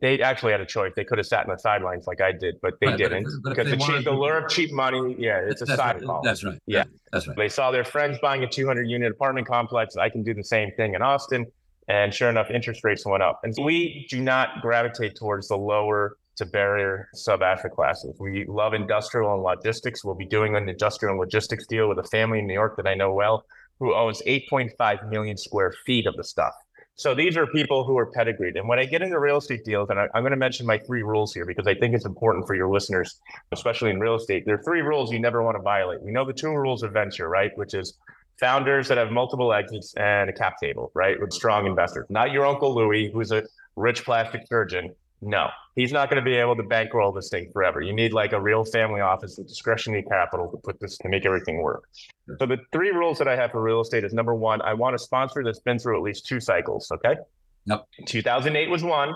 [0.00, 0.92] They actually had a choice.
[0.94, 3.50] They could have sat in the sidelines like I did, but they Right, didn't but
[3.50, 5.16] if because they the cheap, the lure of cheap money.
[5.18, 6.04] Yeah, it's a side right.
[6.04, 6.22] call.
[6.22, 6.58] That's right.
[6.66, 6.84] Yeah.
[7.12, 7.36] That's right.
[7.36, 9.96] They saw their friends buying a 200 unit apartment complex.
[9.96, 11.46] I can do the same thing in Austin.
[11.88, 13.40] And sure enough, interest rates went up.
[13.44, 18.16] And we do not gravitate towards the lower to barrier sub asset classes.
[18.18, 20.04] We love industrial and logistics.
[20.04, 22.86] We'll be doing an industrial and logistics deal with a family in New York that
[22.86, 23.44] I know well
[23.78, 26.54] who owns 8.5 million square feet of the stuff.
[26.98, 28.56] So these are people who are pedigreed.
[28.56, 30.78] And when I get into real estate deals, and I, I'm going to mention my
[30.78, 33.20] three rules here because I think it's important for your listeners,
[33.52, 34.46] especially in real estate.
[34.46, 36.00] There are three rules you never want to violate.
[36.00, 37.50] We know the two rules of venture, right?
[37.56, 37.98] Which is
[38.40, 41.20] founders that have multiple exits and a cap table, right?
[41.20, 43.44] With strong investors, not your Uncle Louis, who's a
[43.76, 44.94] rich plastic surgeon.
[45.26, 47.80] No, he's not going to be able to bankroll this thing forever.
[47.80, 51.26] You need like a real family office with discretionary capital to put this to make
[51.26, 51.88] everything work.
[52.26, 52.36] Sure.
[52.38, 54.94] So the three rules that I have for real estate is number one, I want
[54.94, 56.88] a sponsor that's been through at least two cycles.
[56.92, 57.16] Okay.
[57.64, 57.86] Yep.
[58.06, 59.14] 2008 was one.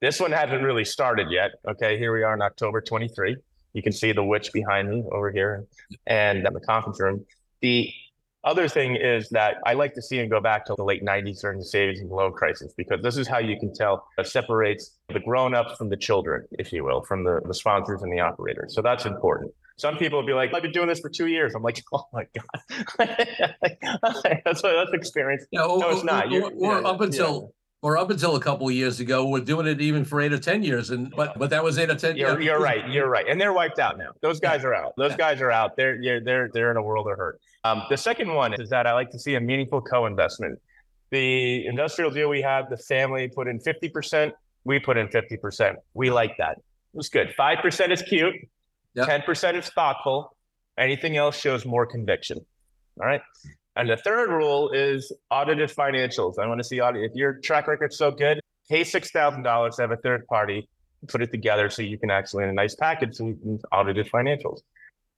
[0.00, 1.50] This one hasn't really started yet.
[1.68, 1.98] Okay.
[1.98, 3.36] Here we are in October 23.
[3.74, 5.66] You can see the witch behind me over here
[6.06, 7.26] and the conference room.
[7.60, 7.92] The
[8.44, 11.40] other thing is that I like to see and go back to the late 90s
[11.40, 14.96] during the savings and loan crisis because this is how you can tell it separates
[15.12, 18.74] the grown-ups from the children, if you will, from the, the sponsors and the operators.
[18.74, 19.52] So that's important.
[19.76, 21.54] Some people will be like, I've been doing this for two years.
[21.54, 22.76] I'm like, oh my God.
[24.44, 25.44] that's that's experience.
[25.50, 26.26] Yeah, or, No, it's not.
[26.26, 29.40] or- You're- or yeah, up until or up until a couple of years ago, we're
[29.40, 31.94] doing it even for eight or ten years, and but but that was eight or
[31.94, 32.16] ten.
[32.16, 32.52] You're, yeah.
[32.52, 32.88] you're right.
[32.90, 33.26] You're right.
[33.28, 34.10] And they're wiped out now.
[34.20, 34.92] Those guys are out.
[34.96, 35.76] Those guys are out.
[35.76, 37.40] They're they're they're in a world of hurt.
[37.64, 40.58] Um, the second one is that I like to see a meaningful co-investment.
[41.10, 44.32] The industrial deal we had, the family put in 50%,
[44.64, 45.74] we put in 50%.
[45.92, 46.52] We like that.
[46.52, 47.34] It was good.
[47.38, 48.34] 5% is cute,
[48.94, 49.06] Yeah.
[49.06, 50.36] 10% is thoughtful.
[50.78, 52.38] Anything else shows more conviction.
[53.00, 53.22] All right.
[53.76, 56.38] And the third rule is audited financials.
[56.38, 57.04] I want to see audit.
[57.10, 60.68] If your track record's so good, pay six thousand dollars to have a third party
[61.08, 64.10] put it together so you can actually in a nice package so you can audited
[64.10, 64.60] financials.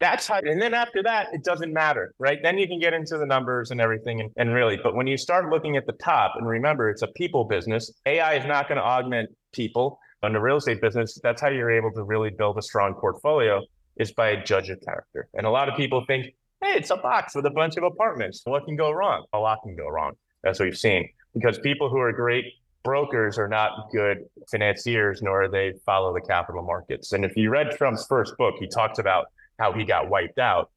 [0.01, 2.39] That's how, and then after that, it doesn't matter, right?
[2.43, 5.17] Then you can get into the numbers and everything and, and really, but when you
[5.17, 8.79] start looking at the top and remember it's a people business, AI is not going
[8.79, 9.99] to augment people.
[10.25, 13.61] On the real estate business, that's how you're able to really build a strong portfolio
[13.97, 15.29] is by a judge of character.
[15.35, 16.27] And a lot of people think,
[16.63, 18.43] hey, it's a box with a bunch of apartments.
[18.45, 19.25] What can go wrong?
[19.33, 20.13] A lot can go wrong.
[20.43, 22.45] That's what we've seen because people who are great
[22.85, 27.13] brokers are not good financiers, nor they follow the capital markets.
[27.13, 29.27] And if you read Trump's first book, he talks about
[29.59, 30.71] how he got wiped out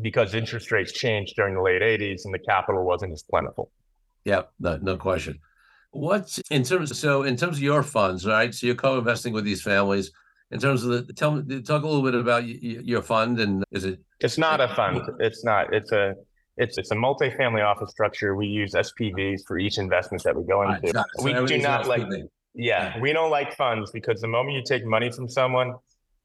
[0.00, 3.70] because interest rates changed during the late 80s and the capital wasn't as plentiful.
[4.24, 5.38] Yeah, no, no question.
[5.92, 6.98] What's in terms?
[6.98, 8.52] So in terms of your funds, right?
[8.52, 10.10] So you're co-investing with these families.
[10.54, 13.40] In terms of the, tell me, talk a little bit about y- y- your fund
[13.40, 13.98] and is it?
[14.20, 15.02] It's not a fund.
[15.18, 15.74] It's not.
[15.74, 16.14] It's a
[16.56, 18.36] it's it's a multifamily office structure.
[18.36, 20.88] We use SPVs for each investment that we go into.
[20.88, 20.96] It.
[21.16, 22.28] So we do not like SPV.
[22.54, 25.74] Yeah, we don't like funds because the moment you take money from someone,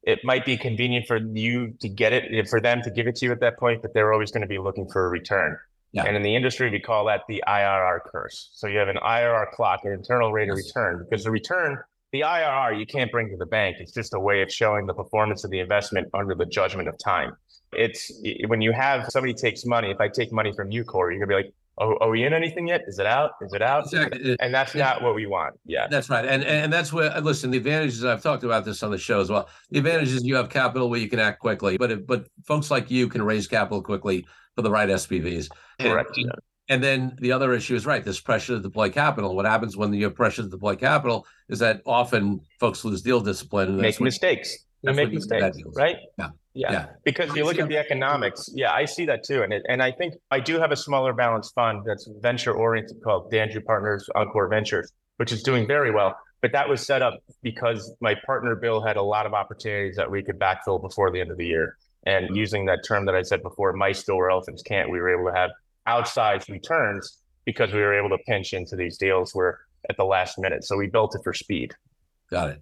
[0.04, 3.26] it might be convenient for you to get it, for them to give it to
[3.26, 5.58] you at that point, but they're always going to be looking for a return.
[5.92, 6.04] Yeah.
[6.04, 8.52] And in the industry, we call that the IRR curse.
[8.54, 11.80] So you have an IRR clock, an internal rate of return, because the return,
[12.12, 13.78] the IRR, you can't bring to the bank.
[13.80, 16.96] It's just a way of showing the performance of the investment under the judgment of
[16.98, 17.34] time.
[17.74, 18.12] It's
[18.48, 19.92] when you have somebody takes money.
[19.92, 22.34] If I take money from you, Corey, you're gonna be like, "Oh, are we in
[22.34, 22.82] anything yet?
[22.88, 23.32] Is it out?
[23.44, 24.36] Is it out?" Exactly.
[24.40, 24.86] And that's Yeah.
[24.86, 25.54] not what we want.
[25.66, 25.86] Yeah.
[25.88, 26.26] That's right.
[26.26, 29.30] And and that's where listen, the advantages I've talked about this on the show as
[29.30, 29.48] well.
[29.70, 32.90] The advantages you have capital where you can act quickly, but if, but folks like
[32.90, 35.50] you can raise capital quickly for the right SPVs.
[35.78, 36.10] And- Correct.
[36.18, 36.32] yeah.
[36.70, 38.06] And then the other issue is right.
[38.06, 39.36] this pressure to deploy capital.
[39.36, 43.70] What happens when you're pressure to deploy capital is that often folks lose deal discipline.
[43.70, 44.56] And make mistakes.
[44.84, 45.98] They make when you do bad mistakes, right?
[46.18, 46.30] Yeah.
[46.54, 46.72] yeah.
[46.72, 46.86] Yeah.
[47.04, 48.50] Because you look at the economics.
[48.54, 49.42] Yeah, I see that too.
[49.42, 53.02] And it, and I think I do have a smaller balanced fund that's venture oriented
[53.04, 56.16] called Dandrew Partners Encore Ventures, which is doing very well.
[56.42, 60.10] But that was set up because my partner Bill had a lot of opportunities that
[60.10, 61.78] we could backfill before the end of the year.
[62.06, 65.14] And using that term that I said before, mice still where elephants can't, we were
[65.14, 65.52] able to have
[65.94, 69.60] outsized returns because we were able to pinch into these deals where
[69.90, 70.64] at the last minute.
[70.64, 71.74] So we built it for speed.
[72.30, 72.62] Got it.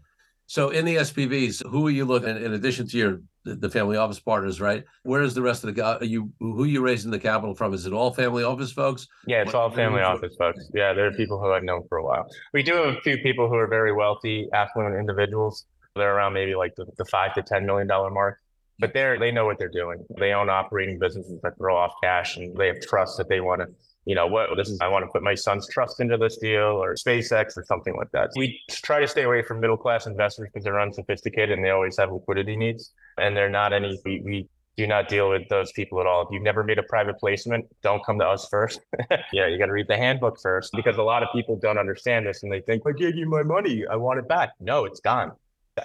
[0.49, 4.19] So in the SPVs, who are you looking in addition to your the family office
[4.19, 4.83] partners, right?
[5.03, 5.93] Where is the rest of the guy?
[5.95, 7.73] Are you who are you raising the capital from?
[7.73, 9.07] Is it all family office folks?
[9.25, 10.63] Yeah, it's What- all family office folks.
[10.73, 12.25] Yeah, there are people who I've known for a while.
[12.53, 15.65] We do have a few people who are very wealthy, affluent individuals.
[15.95, 18.37] They're around maybe like the, the five to ten million dollar mark.
[18.79, 20.05] But they're they know what they're doing.
[20.19, 23.61] They own operating businesses that throw off cash and they have trust that they want
[23.61, 23.67] to,
[24.05, 26.81] you know, what this is I want to put my son's trust into this deal
[26.83, 28.29] or SpaceX or something like that.
[28.35, 31.97] We try to stay away from middle class investors because they're unsophisticated and they always
[31.97, 32.91] have liquidity needs.
[33.17, 34.47] And they're not any we, we
[34.77, 36.21] do not deal with those people at all.
[36.21, 38.79] If you've never made a private placement, don't come to us first.
[39.33, 42.27] yeah, you got to read the handbook first because a lot of people don't understand
[42.27, 43.85] this and they think, I gave you my money.
[43.89, 44.51] I want it back.
[44.59, 45.31] No, it's gone.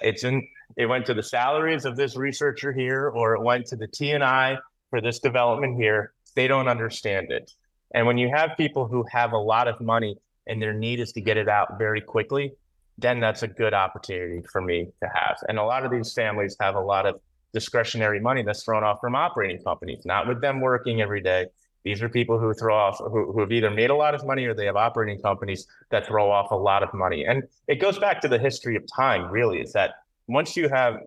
[0.01, 3.75] It's in, it went to the salaries of this researcher here, or it went to
[3.75, 4.57] the T&I
[4.89, 6.13] for this development here.
[6.35, 7.51] They don't understand it.
[7.93, 10.17] And when you have people who have a lot of money
[10.47, 12.53] and their need is to get it out very quickly,
[12.97, 15.37] then that's a good opportunity for me to have.
[15.47, 17.19] And a lot of these families have a lot of
[17.53, 21.45] discretionary money that's thrown off from operating companies, not with them working every day.
[21.83, 24.45] These are people who throw off, who, who have either made a lot of money
[24.45, 27.25] or they have operating companies that throw off a lot of money.
[27.25, 29.95] And it goes back to the history of time, really, is that
[30.27, 30.99] once you have,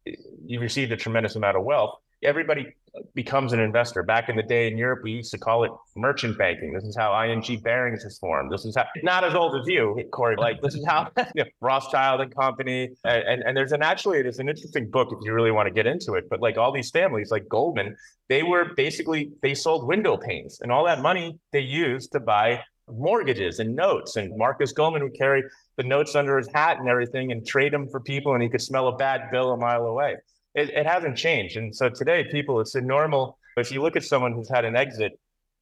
[0.45, 2.75] you received a tremendous amount of wealth, everybody
[3.15, 4.03] becomes an investor.
[4.03, 6.73] Back in the day in Europe, we used to call it merchant banking.
[6.73, 8.53] This is how ING Barings is formed.
[8.53, 11.51] This is how, not as old as you, Corey, like this is how you know,
[11.61, 12.91] Rothschild and Company.
[13.05, 15.73] And, and, and there's an actually, there's an interesting book if you really want to
[15.73, 16.29] get into it.
[16.29, 17.97] But like all these families, like Goldman,
[18.29, 22.63] they were basically, they sold window panes and all that money they used to buy
[22.89, 24.17] mortgages and notes.
[24.17, 25.43] And Marcus Goldman would carry
[25.77, 28.63] the notes under his hat and everything and trade them for people and he could
[28.63, 30.17] smell a bad bill a mile away
[30.57, 31.57] it, it hasn't changed.
[31.57, 33.39] And so today, people, it's a normal.
[33.55, 35.13] But if you look at someone who's had an exit,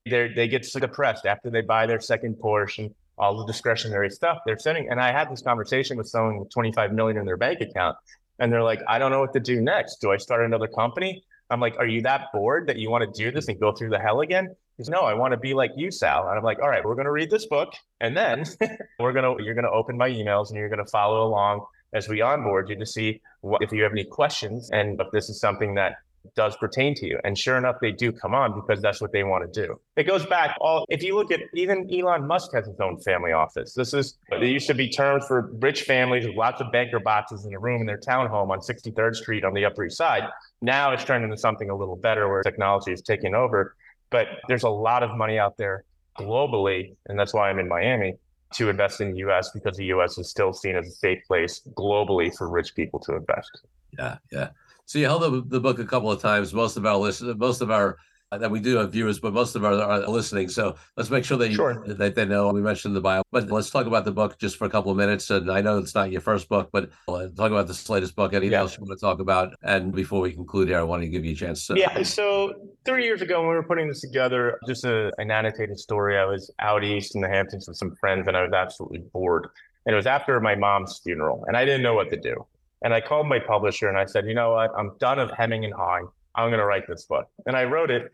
[0.09, 4.11] they they get so depressed after they buy their second Porsche and all the discretionary
[4.11, 4.89] stuff they're sending.
[4.91, 7.97] And I had this conversation with someone with 25 million in their bank account,
[8.39, 9.97] and they're like, I don't know what to do next.
[10.01, 11.25] Do I start another company?
[11.51, 13.91] I'm like, are you that bored that you want to do this and go through
[13.91, 14.55] the hell again?
[14.77, 16.29] He's no, I want to be like you, Sal.
[16.29, 18.45] And I'm like, all right, we're going to read this book, and then
[18.99, 21.65] we're gonna you're gonna open my emails and you're gonna follow along
[21.95, 25.31] as we onboard you to see what, if you have any questions and if this
[25.31, 25.97] is something that
[26.35, 27.19] does pertain to you.
[27.25, 29.79] And sure enough, they do come on because that's what they want to do.
[29.97, 33.33] It goes back all, if you look at even Elon Musk has his own family
[33.33, 33.75] office.
[33.75, 37.45] This is, there used to be terms for rich families with lots of banker boxes
[37.45, 40.25] in a room in their townhome on 63rd Street on the Upper East Side.
[40.63, 43.77] Now it's turned into something a little better where technology is taking over.
[44.11, 45.85] But there's a lot of money out there
[46.19, 46.95] globally.
[47.07, 48.15] And that's why I'm in Miami
[48.55, 51.61] to invest in the US because the US is still seen as a safe place
[51.75, 53.67] globally for rich people to invest.
[53.99, 54.49] Yeah, yeah.
[54.87, 56.53] So you held up the book a couple of times.
[56.53, 57.97] Most of our listeners, most of our
[58.35, 60.49] Uh, that we do have viewers, but most of our are listening.
[60.49, 61.85] So let's make sure that you, sure.
[61.87, 63.23] that they know we mentioned the bio.
[63.31, 65.31] But let's talk about the book just for a couple of minutes.
[65.31, 68.35] And I know it's not your first book, but uh, talk about this latest book.
[68.35, 68.61] Anything yeah.
[68.61, 69.55] else you want to talk about?
[69.63, 71.65] And before we conclude here, I want to give you a chance.
[71.69, 72.03] To- yeah.
[72.03, 72.55] So
[72.85, 76.19] three years ago, when we were putting this together, just a, an annotated story.
[76.19, 79.47] I was out east in the Hamptons with some friends, and I was absolutely bored.
[79.87, 82.45] And it was after my mom's funeral, and I didn't know what to do.
[82.83, 84.71] And I called my publisher and I said, you know what?
[84.77, 86.07] I'm done of hemming and hawing.
[86.35, 87.29] I'm going to write this book.
[87.47, 88.13] And I wrote it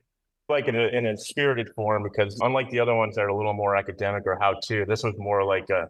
[0.51, 3.36] like in a, in a spirited form because unlike the other ones that are a
[3.36, 5.88] little more academic or how to, this was more like a,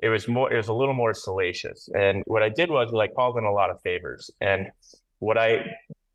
[0.00, 1.88] it was more, it was a little more salacious.
[1.94, 4.30] And what I did was like called in a lot of favors.
[4.40, 4.68] And
[5.18, 5.64] what I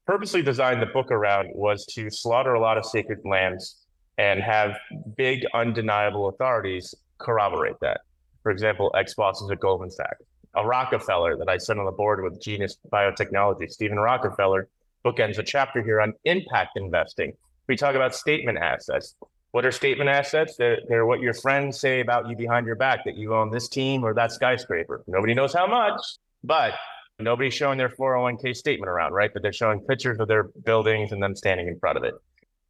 [0.05, 3.85] purposely designed the book around was to slaughter a lot of sacred lambs
[4.17, 4.77] and have
[5.15, 8.01] big undeniable authorities corroborate that.
[8.41, 10.23] For example, ex-bosses at Goldman Sachs,
[10.55, 14.67] a Rockefeller that I sent on the board with Genius Biotechnology, Stephen Rockefeller,
[15.05, 17.33] bookends a chapter here on impact investing
[17.67, 19.15] we talk about statement assets.
[19.51, 20.55] What are statement assets?
[20.57, 23.69] They're, they're what your friends say about you behind your back that you own this
[23.69, 25.03] team or that skyscraper.
[25.07, 26.01] Nobody knows how much,
[26.43, 26.73] but
[27.19, 29.31] nobody's showing their 401k statement around, right?
[29.31, 32.15] But they're showing pictures of their buildings and them standing in front of it.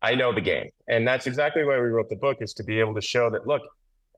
[0.02, 0.70] I know the game.
[0.90, 3.48] And that's exactly why we wrote the book is to be able to show that,
[3.48, 3.62] look,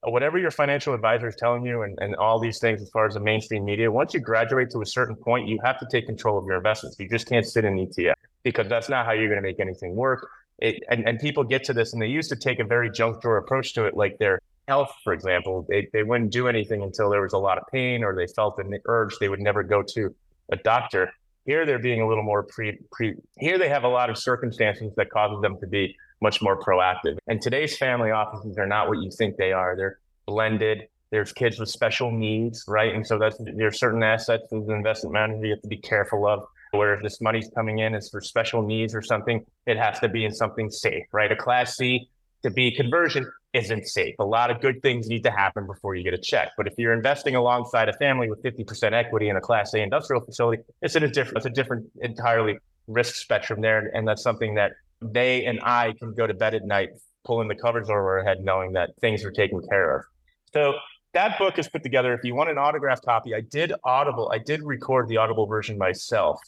[0.02, 3.14] whatever your financial advisor is telling you and, and all these things as far as
[3.14, 6.38] the mainstream media, once you graduate to a certain point, you have to take control
[6.38, 6.98] of your investments.
[7.00, 8.14] You just can't sit in ETF
[8.44, 10.28] because that's not how you're going to make anything work.
[10.60, 13.22] It, and, and people get to this and they used to take a very junk
[13.22, 15.66] drawer approach to it, like their health, for example.
[15.68, 18.58] They, they wouldn't do anything until there was a lot of pain or they felt
[18.60, 19.18] an urge.
[19.20, 20.16] They would never go to
[20.52, 21.12] a doctor.
[21.46, 23.16] Here they're being a little more pre pre.
[23.38, 27.18] Here they have a lot of circumstances that causes them to be much more proactive.
[27.28, 29.76] And today's family offices are not what you think they are.
[29.76, 30.88] They're blended.
[31.12, 32.94] There's kids with special needs, right?
[32.94, 36.28] And so that's there's certain assets as an investment manager you have to be careful
[36.28, 36.46] of
[36.76, 40.10] where if this money's coming in is for special needs or something, it has to
[40.10, 41.32] be in something safe, right?
[41.32, 42.10] A class C
[42.44, 44.16] to B conversion isn't safe.
[44.20, 46.52] A lot of good things need to happen before you get a check.
[46.58, 50.22] But if you're investing alongside a family with 50% equity in a class A industrial
[50.22, 52.58] facility, it's in a different, it's a different entirely
[52.88, 53.92] risk spectrum there.
[53.96, 56.90] And that's something that they and I can go to bed at night,
[57.26, 60.06] pulling the covers over our head, knowing that things are taken care of.
[60.54, 60.74] So
[61.14, 62.14] that book is put together.
[62.14, 65.78] If you want an autographed copy, I did Audible, I did record the Audible version
[65.78, 66.40] myself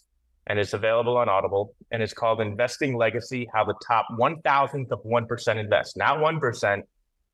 [0.48, 1.76] and it's available on Audible.
[1.91, 5.98] And it's called Investing Legacy How the Top 1000th of 1% Invest.
[5.98, 6.82] Not 1%,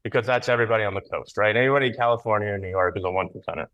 [0.04, 1.56] because that's everybody on the coast, right?
[1.56, 3.70] Anybody in California or New York is a 1%er.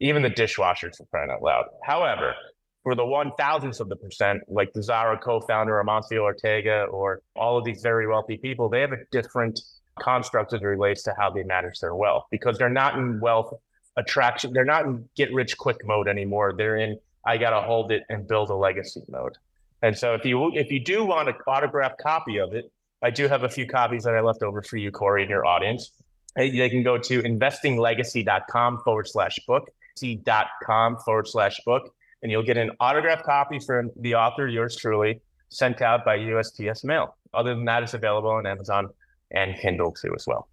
[0.00, 1.64] Even the dishwashers are crying out loud.
[1.84, 2.34] However,
[2.82, 7.56] For the one thousandth of the percent, like the Zara co-founder Amancio Ortega or all
[7.56, 9.60] of these very wealthy people, they have a different
[10.00, 13.54] construct as it relates to how they manage their wealth because they're not in wealth
[13.96, 14.52] attraction.
[14.52, 16.54] They're not in get rich quick mode anymore.
[16.56, 19.36] They're in I got to hold it and build a legacy mode.
[19.82, 22.70] And so if you if you do want an autographed copy of it,
[23.02, 25.44] I do have a few copies that I left over for you, Corey, and your
[25.44, 25.90] audience.
[26.36, 31.92] They can go to investinglegacy.com forward slash book, c.com forward slash book,
[32.22, 35.20] and you'll get an autographed copy from the author, yours truly,
[35.50, 37.16] sent out by USPS mail.
[37.34, 38.88] Other than that, it's available on Amazon
[39.32, 40.48] and Kindle too as well.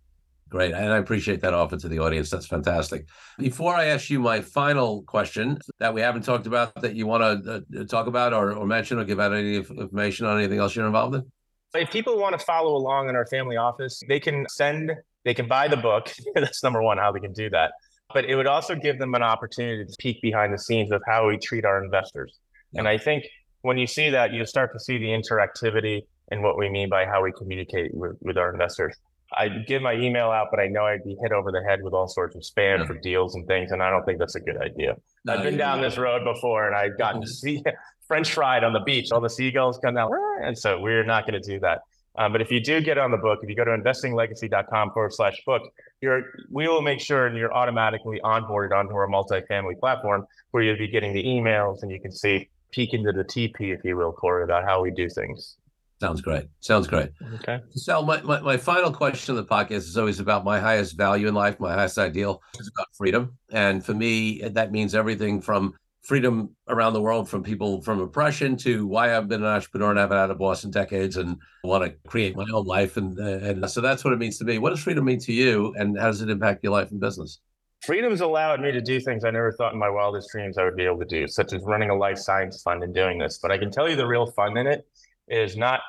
[0.49, 0.73] Great.
[0.73, 2.31] And I appreciate that offer to the audience.
[2.31, 3.07] That's fantastic.
[3.37, 7.43] Before I ask you my final question that we haven't talked about that you want
[7.45, 10.75] to uh, talk about or, or mention or give out any information on anything else
[10.75, 11.31] you're involved in?
[11.75, 14.91] If people want to follow along in our family office, they can send,
[15.23, 16.11] they can buy the book.
[16.33, 17.73] That's number one, how they can do that.
[18.11, 21.27] But it would also give them an opportunity to peek behind the scenes of how
[21.27, 22.39] we treat our investors.
[22.71, 22.79] Yeah.
[22.79, 23.23] And I think
[23.61, 27.05] when you see that, you start to see the interactivity and what we mean by
[27.05, 28.95] how we communicate with, with our investors.
[29.37, 31.93] I give my email out, but I know I'd be hit over the head with
[31.93, 32.85] all sorts of spam yeah.
[32.85, 34.95] for deals and things, and I don't think that's a good idea.
[35.25, 37.63] No, I've been down this road before, and I've gotten to see
[38.07, 39.11] French fried on the beach.
[39.11, 40.11] All the seagulls come out,
[40.41, 41.81] and so we're not going to do that.
[42.15, 45.13] Um, but if you do get on the book, if you go to investinglegacy.com forward
[45.13, 45.61] slash book,
[46.01, 50.87] you're, we will make sure you're automatically onboarded onto our multifamily platform where you'll be
[50.87, 54.43] getting the emails and you can see, peek into the TP, if you will, Corey,
[54.43, 55.55] about how we do things.
[55.99, 56.47] Sounds great.
[56.61, 57.09] Sounds great.
[57.35, 57.59] Okay.
[57.71, 61.27] So my, my, my final question of the podcast is always about my highest value
[61.27, 63.37] in life, my highest ideal is about freedom.
[63.51, 65.73] And for me, that means everything from
[66.03, 69.99] freedom around the world from people from oppression to why I've been an entrepreneur and
[69.99, 72.95] I've been out of Boston decades and want to create my own life.
[72.95, 74.57] And, and uh, so that's what it means to me.
[74.57, 77.39] What does freedom mean to you and how does it impact your life and business?
[77.83, 80.75] Freedom's allowed me to do things I never thought in my wildest dreams I would
[80.75, 83.37] be able to do, such as running a life science fund and doing this.
[83.41, 84.87] But I can tell you the real fun in it
[85.29, 85.81] is not,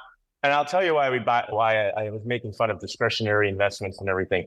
[0.42, 4.00] and I'll tell you why we buy, why I, was making fun of discretionary investments
[4.00, 4.46] and everything.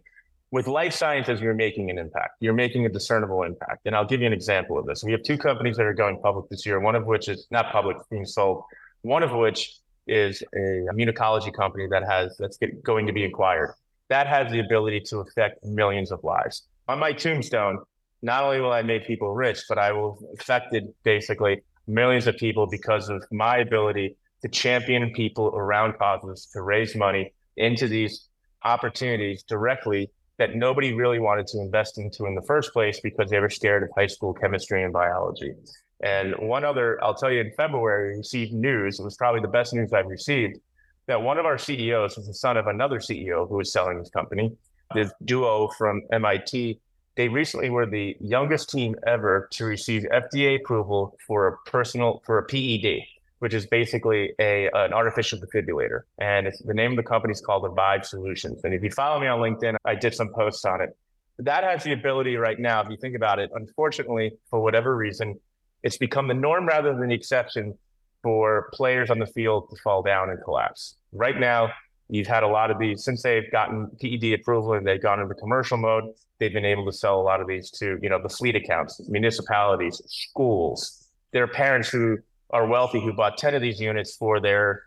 [0.52, 2.36] With life sciences, you're making an impact.
[2.40, 3.82] You're making a discernible impact.
[3.86, 5.04] And I'll give you an example of this.
[5.04, 6.80] We have two companies that are going public this year.
[6.80, 8.64] One of which is not public, being sold.
[9.02, 10.58] One of which is a
[10.94, 13.74] immunology company that has that's get, going to be acquired.
[14.10, 16.68] That has the ability to affect millions of lives.
[16.88, 17.80] On my tombstone,
[18.22, 22.68] not only will I make people rich, but I will affected basically millions of people
[22.68, 28.28] because of my ability to champion people around causes to raise money into these
[28.64, 33.40] opportunities directly that nobody really wanted to invest into in the first place because they
[33.40, 35.54] were scared of high school chemistry and biology.
[36.02, 39.00] And one other, I'll tell you, in February, we received news.
[39.00, 40.60] It was probably the best news I've received
[41.08, 44.10] that one of our CEOs was the son of another CEO who was selling his
[44.10, 44.56] company.
[44.94, 46.80] This duo from MIT,
[47.16, 52.40] they recently were the youngest team ever to receive FDA approval for a personal for
[52.40, 53.04] a AED,
[53.44, 56.04] which is basically a an artificial defibrillator.
[56.18, 58.64] And the name of the company is called Avive Solutions.
[58.64, 60.96] And if you follow me on LinkedIn, I did some posts on it.
[61.40, 65.38] That has the ability right now, if you think about it, unfortunately, for whatever reason,
[65.84, 67.78] it's become the norm rather than the exception
[68.22, 70.96] for players on the field to fall down and collapse.
[71.12, 71.70] Right now,
[72.08, 75.36] you've had a lot of these since they've gotten PED approval and they've gone into
[75.36, 76.06] commercial mode.
[76.40, 79.02] They've been able to sell a lot of these to you know the fleet accounts,
[79.10, 81.10] municipalities, schools.
[81.34, 82.20] Their parents who
[82.54, 84.84] are wealthy who bought 10 of these units for their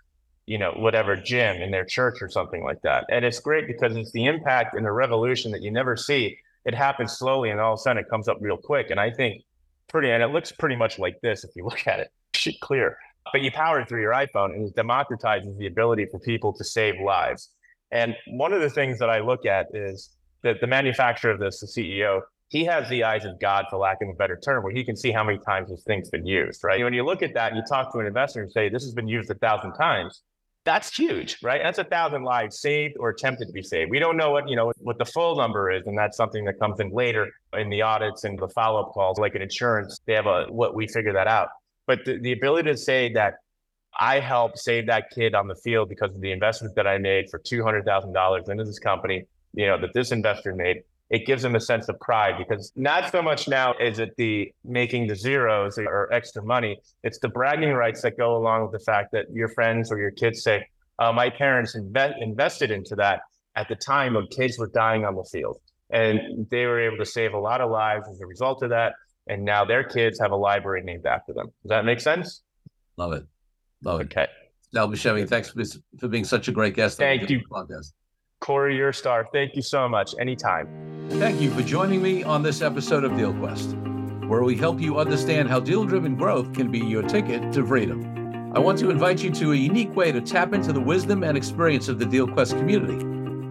[0.46, 3.04] you know whatever gym in their church or something like that.
[3.10, 6.38] And it's great because it's the impact and the revolution that you never see.
[6.64, 8.90] It happens slowly and all of a sudden it comes up real quick.
[8.90, 9.42] And i think
[9.88, 12.96] pretty and it looks pretty much like this if you look at it shit clear.
[13.32, 16.64] But you power it through your iphone and it democratizes the ability for people to
[16.64, 17.50] save lives.
[17.90, 20.10] And one of the things that i look at is
[20.42, 24.02] that the manufacturer of this the ceo he has the eyes of God, for lack
[24.02, 26.62] of a better term, where he can see how many times this thing's been used,
[26.62, 26.82] right?
[26.82, 28.94] When you look at that and you talk to an investor and say, this has
[28.94, 30.22] been used a thousand times,
[30.66, 31.60] that's huge, right?
[31.62, 33.90] That's a thousand lives saved or attempted to be saved.
[33.90, 35.86] We don't know what, you know, what the full number is.
[35.86, 39.36] And that's something that comes in later in the audits and the follow-up calls, like
[39.36, 41.48] an insurance, they have a, what we figure that out.
[41.86, 43.34] But the, the ability to say that
[43.98, 47.30] I helped save that kid on the field because of the investment that I made
[47.30, 49.24] for $200,000 into this company,
[49.54, 53.10] you know, that this investor made, it gives them a sense of pride because not
[53.12, 56.78] so much now is it the making the zeros or extra money.
[57.04, 60.10] It's the bragging rights that go along with the fact that your friends or your
[60.10, 60.66] kids say,
[60.98, 63.20] uh, my parents inve- invested into that
[63.54, 65.58] at the time when kids were dying on the field.
[65.90, 68.94] And they were able to save a lot of lives as a result of that.
[69.28, 71.46] And now their kids have a library named after them.
[71.62, 72.42] Does that make sense?
[72.96, 73.24] Love it.
[73.84, 74.04] Love it.
[74.06, 74.26] Okay.
[74.74, 75.62] Sal Buscemi, thanks for,
[75.98, 76.98] for being such a great guest.
[76.98, 77.40] Thank you.
[77.50, 77.92] Podcast.
[78.40, 79.26] Corey, you're a star.
[79.32, 80.14] Thank you so much.
[80.20, 80.68] Anytime.
[81.10, 84.28] Thank you for joining me on this episode of DealQuest.
[84.28, 88.52] where we help you understand how deal driven growth can be your ticket to freedom.
[88.54, 91.36] I want to invite you to a unique way to tap into the wisdom and
[91.36, 92.98] experience of the DealQuest community.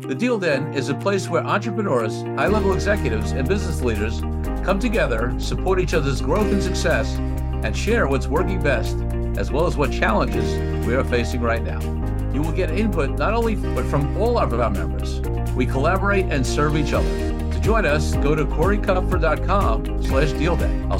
[0.07, 4.19] The Deal Den is a place where entrepreneurs, high level executives, and business leaders
[4.65, 7.15] come together, support each other's growth and success,
[7.63, 8.97] and share what's working best,
[9.38, 11.79] as well as what challenges we are facing right now.
[12.36, 15.21] You will get input not only but from all of our members.
[15.55, 17.07] We collaborate and serve each other.
[17.53, 20.86] To join us, go to coreykupfer.com slash deal day.
[20.89, 20.99] I'll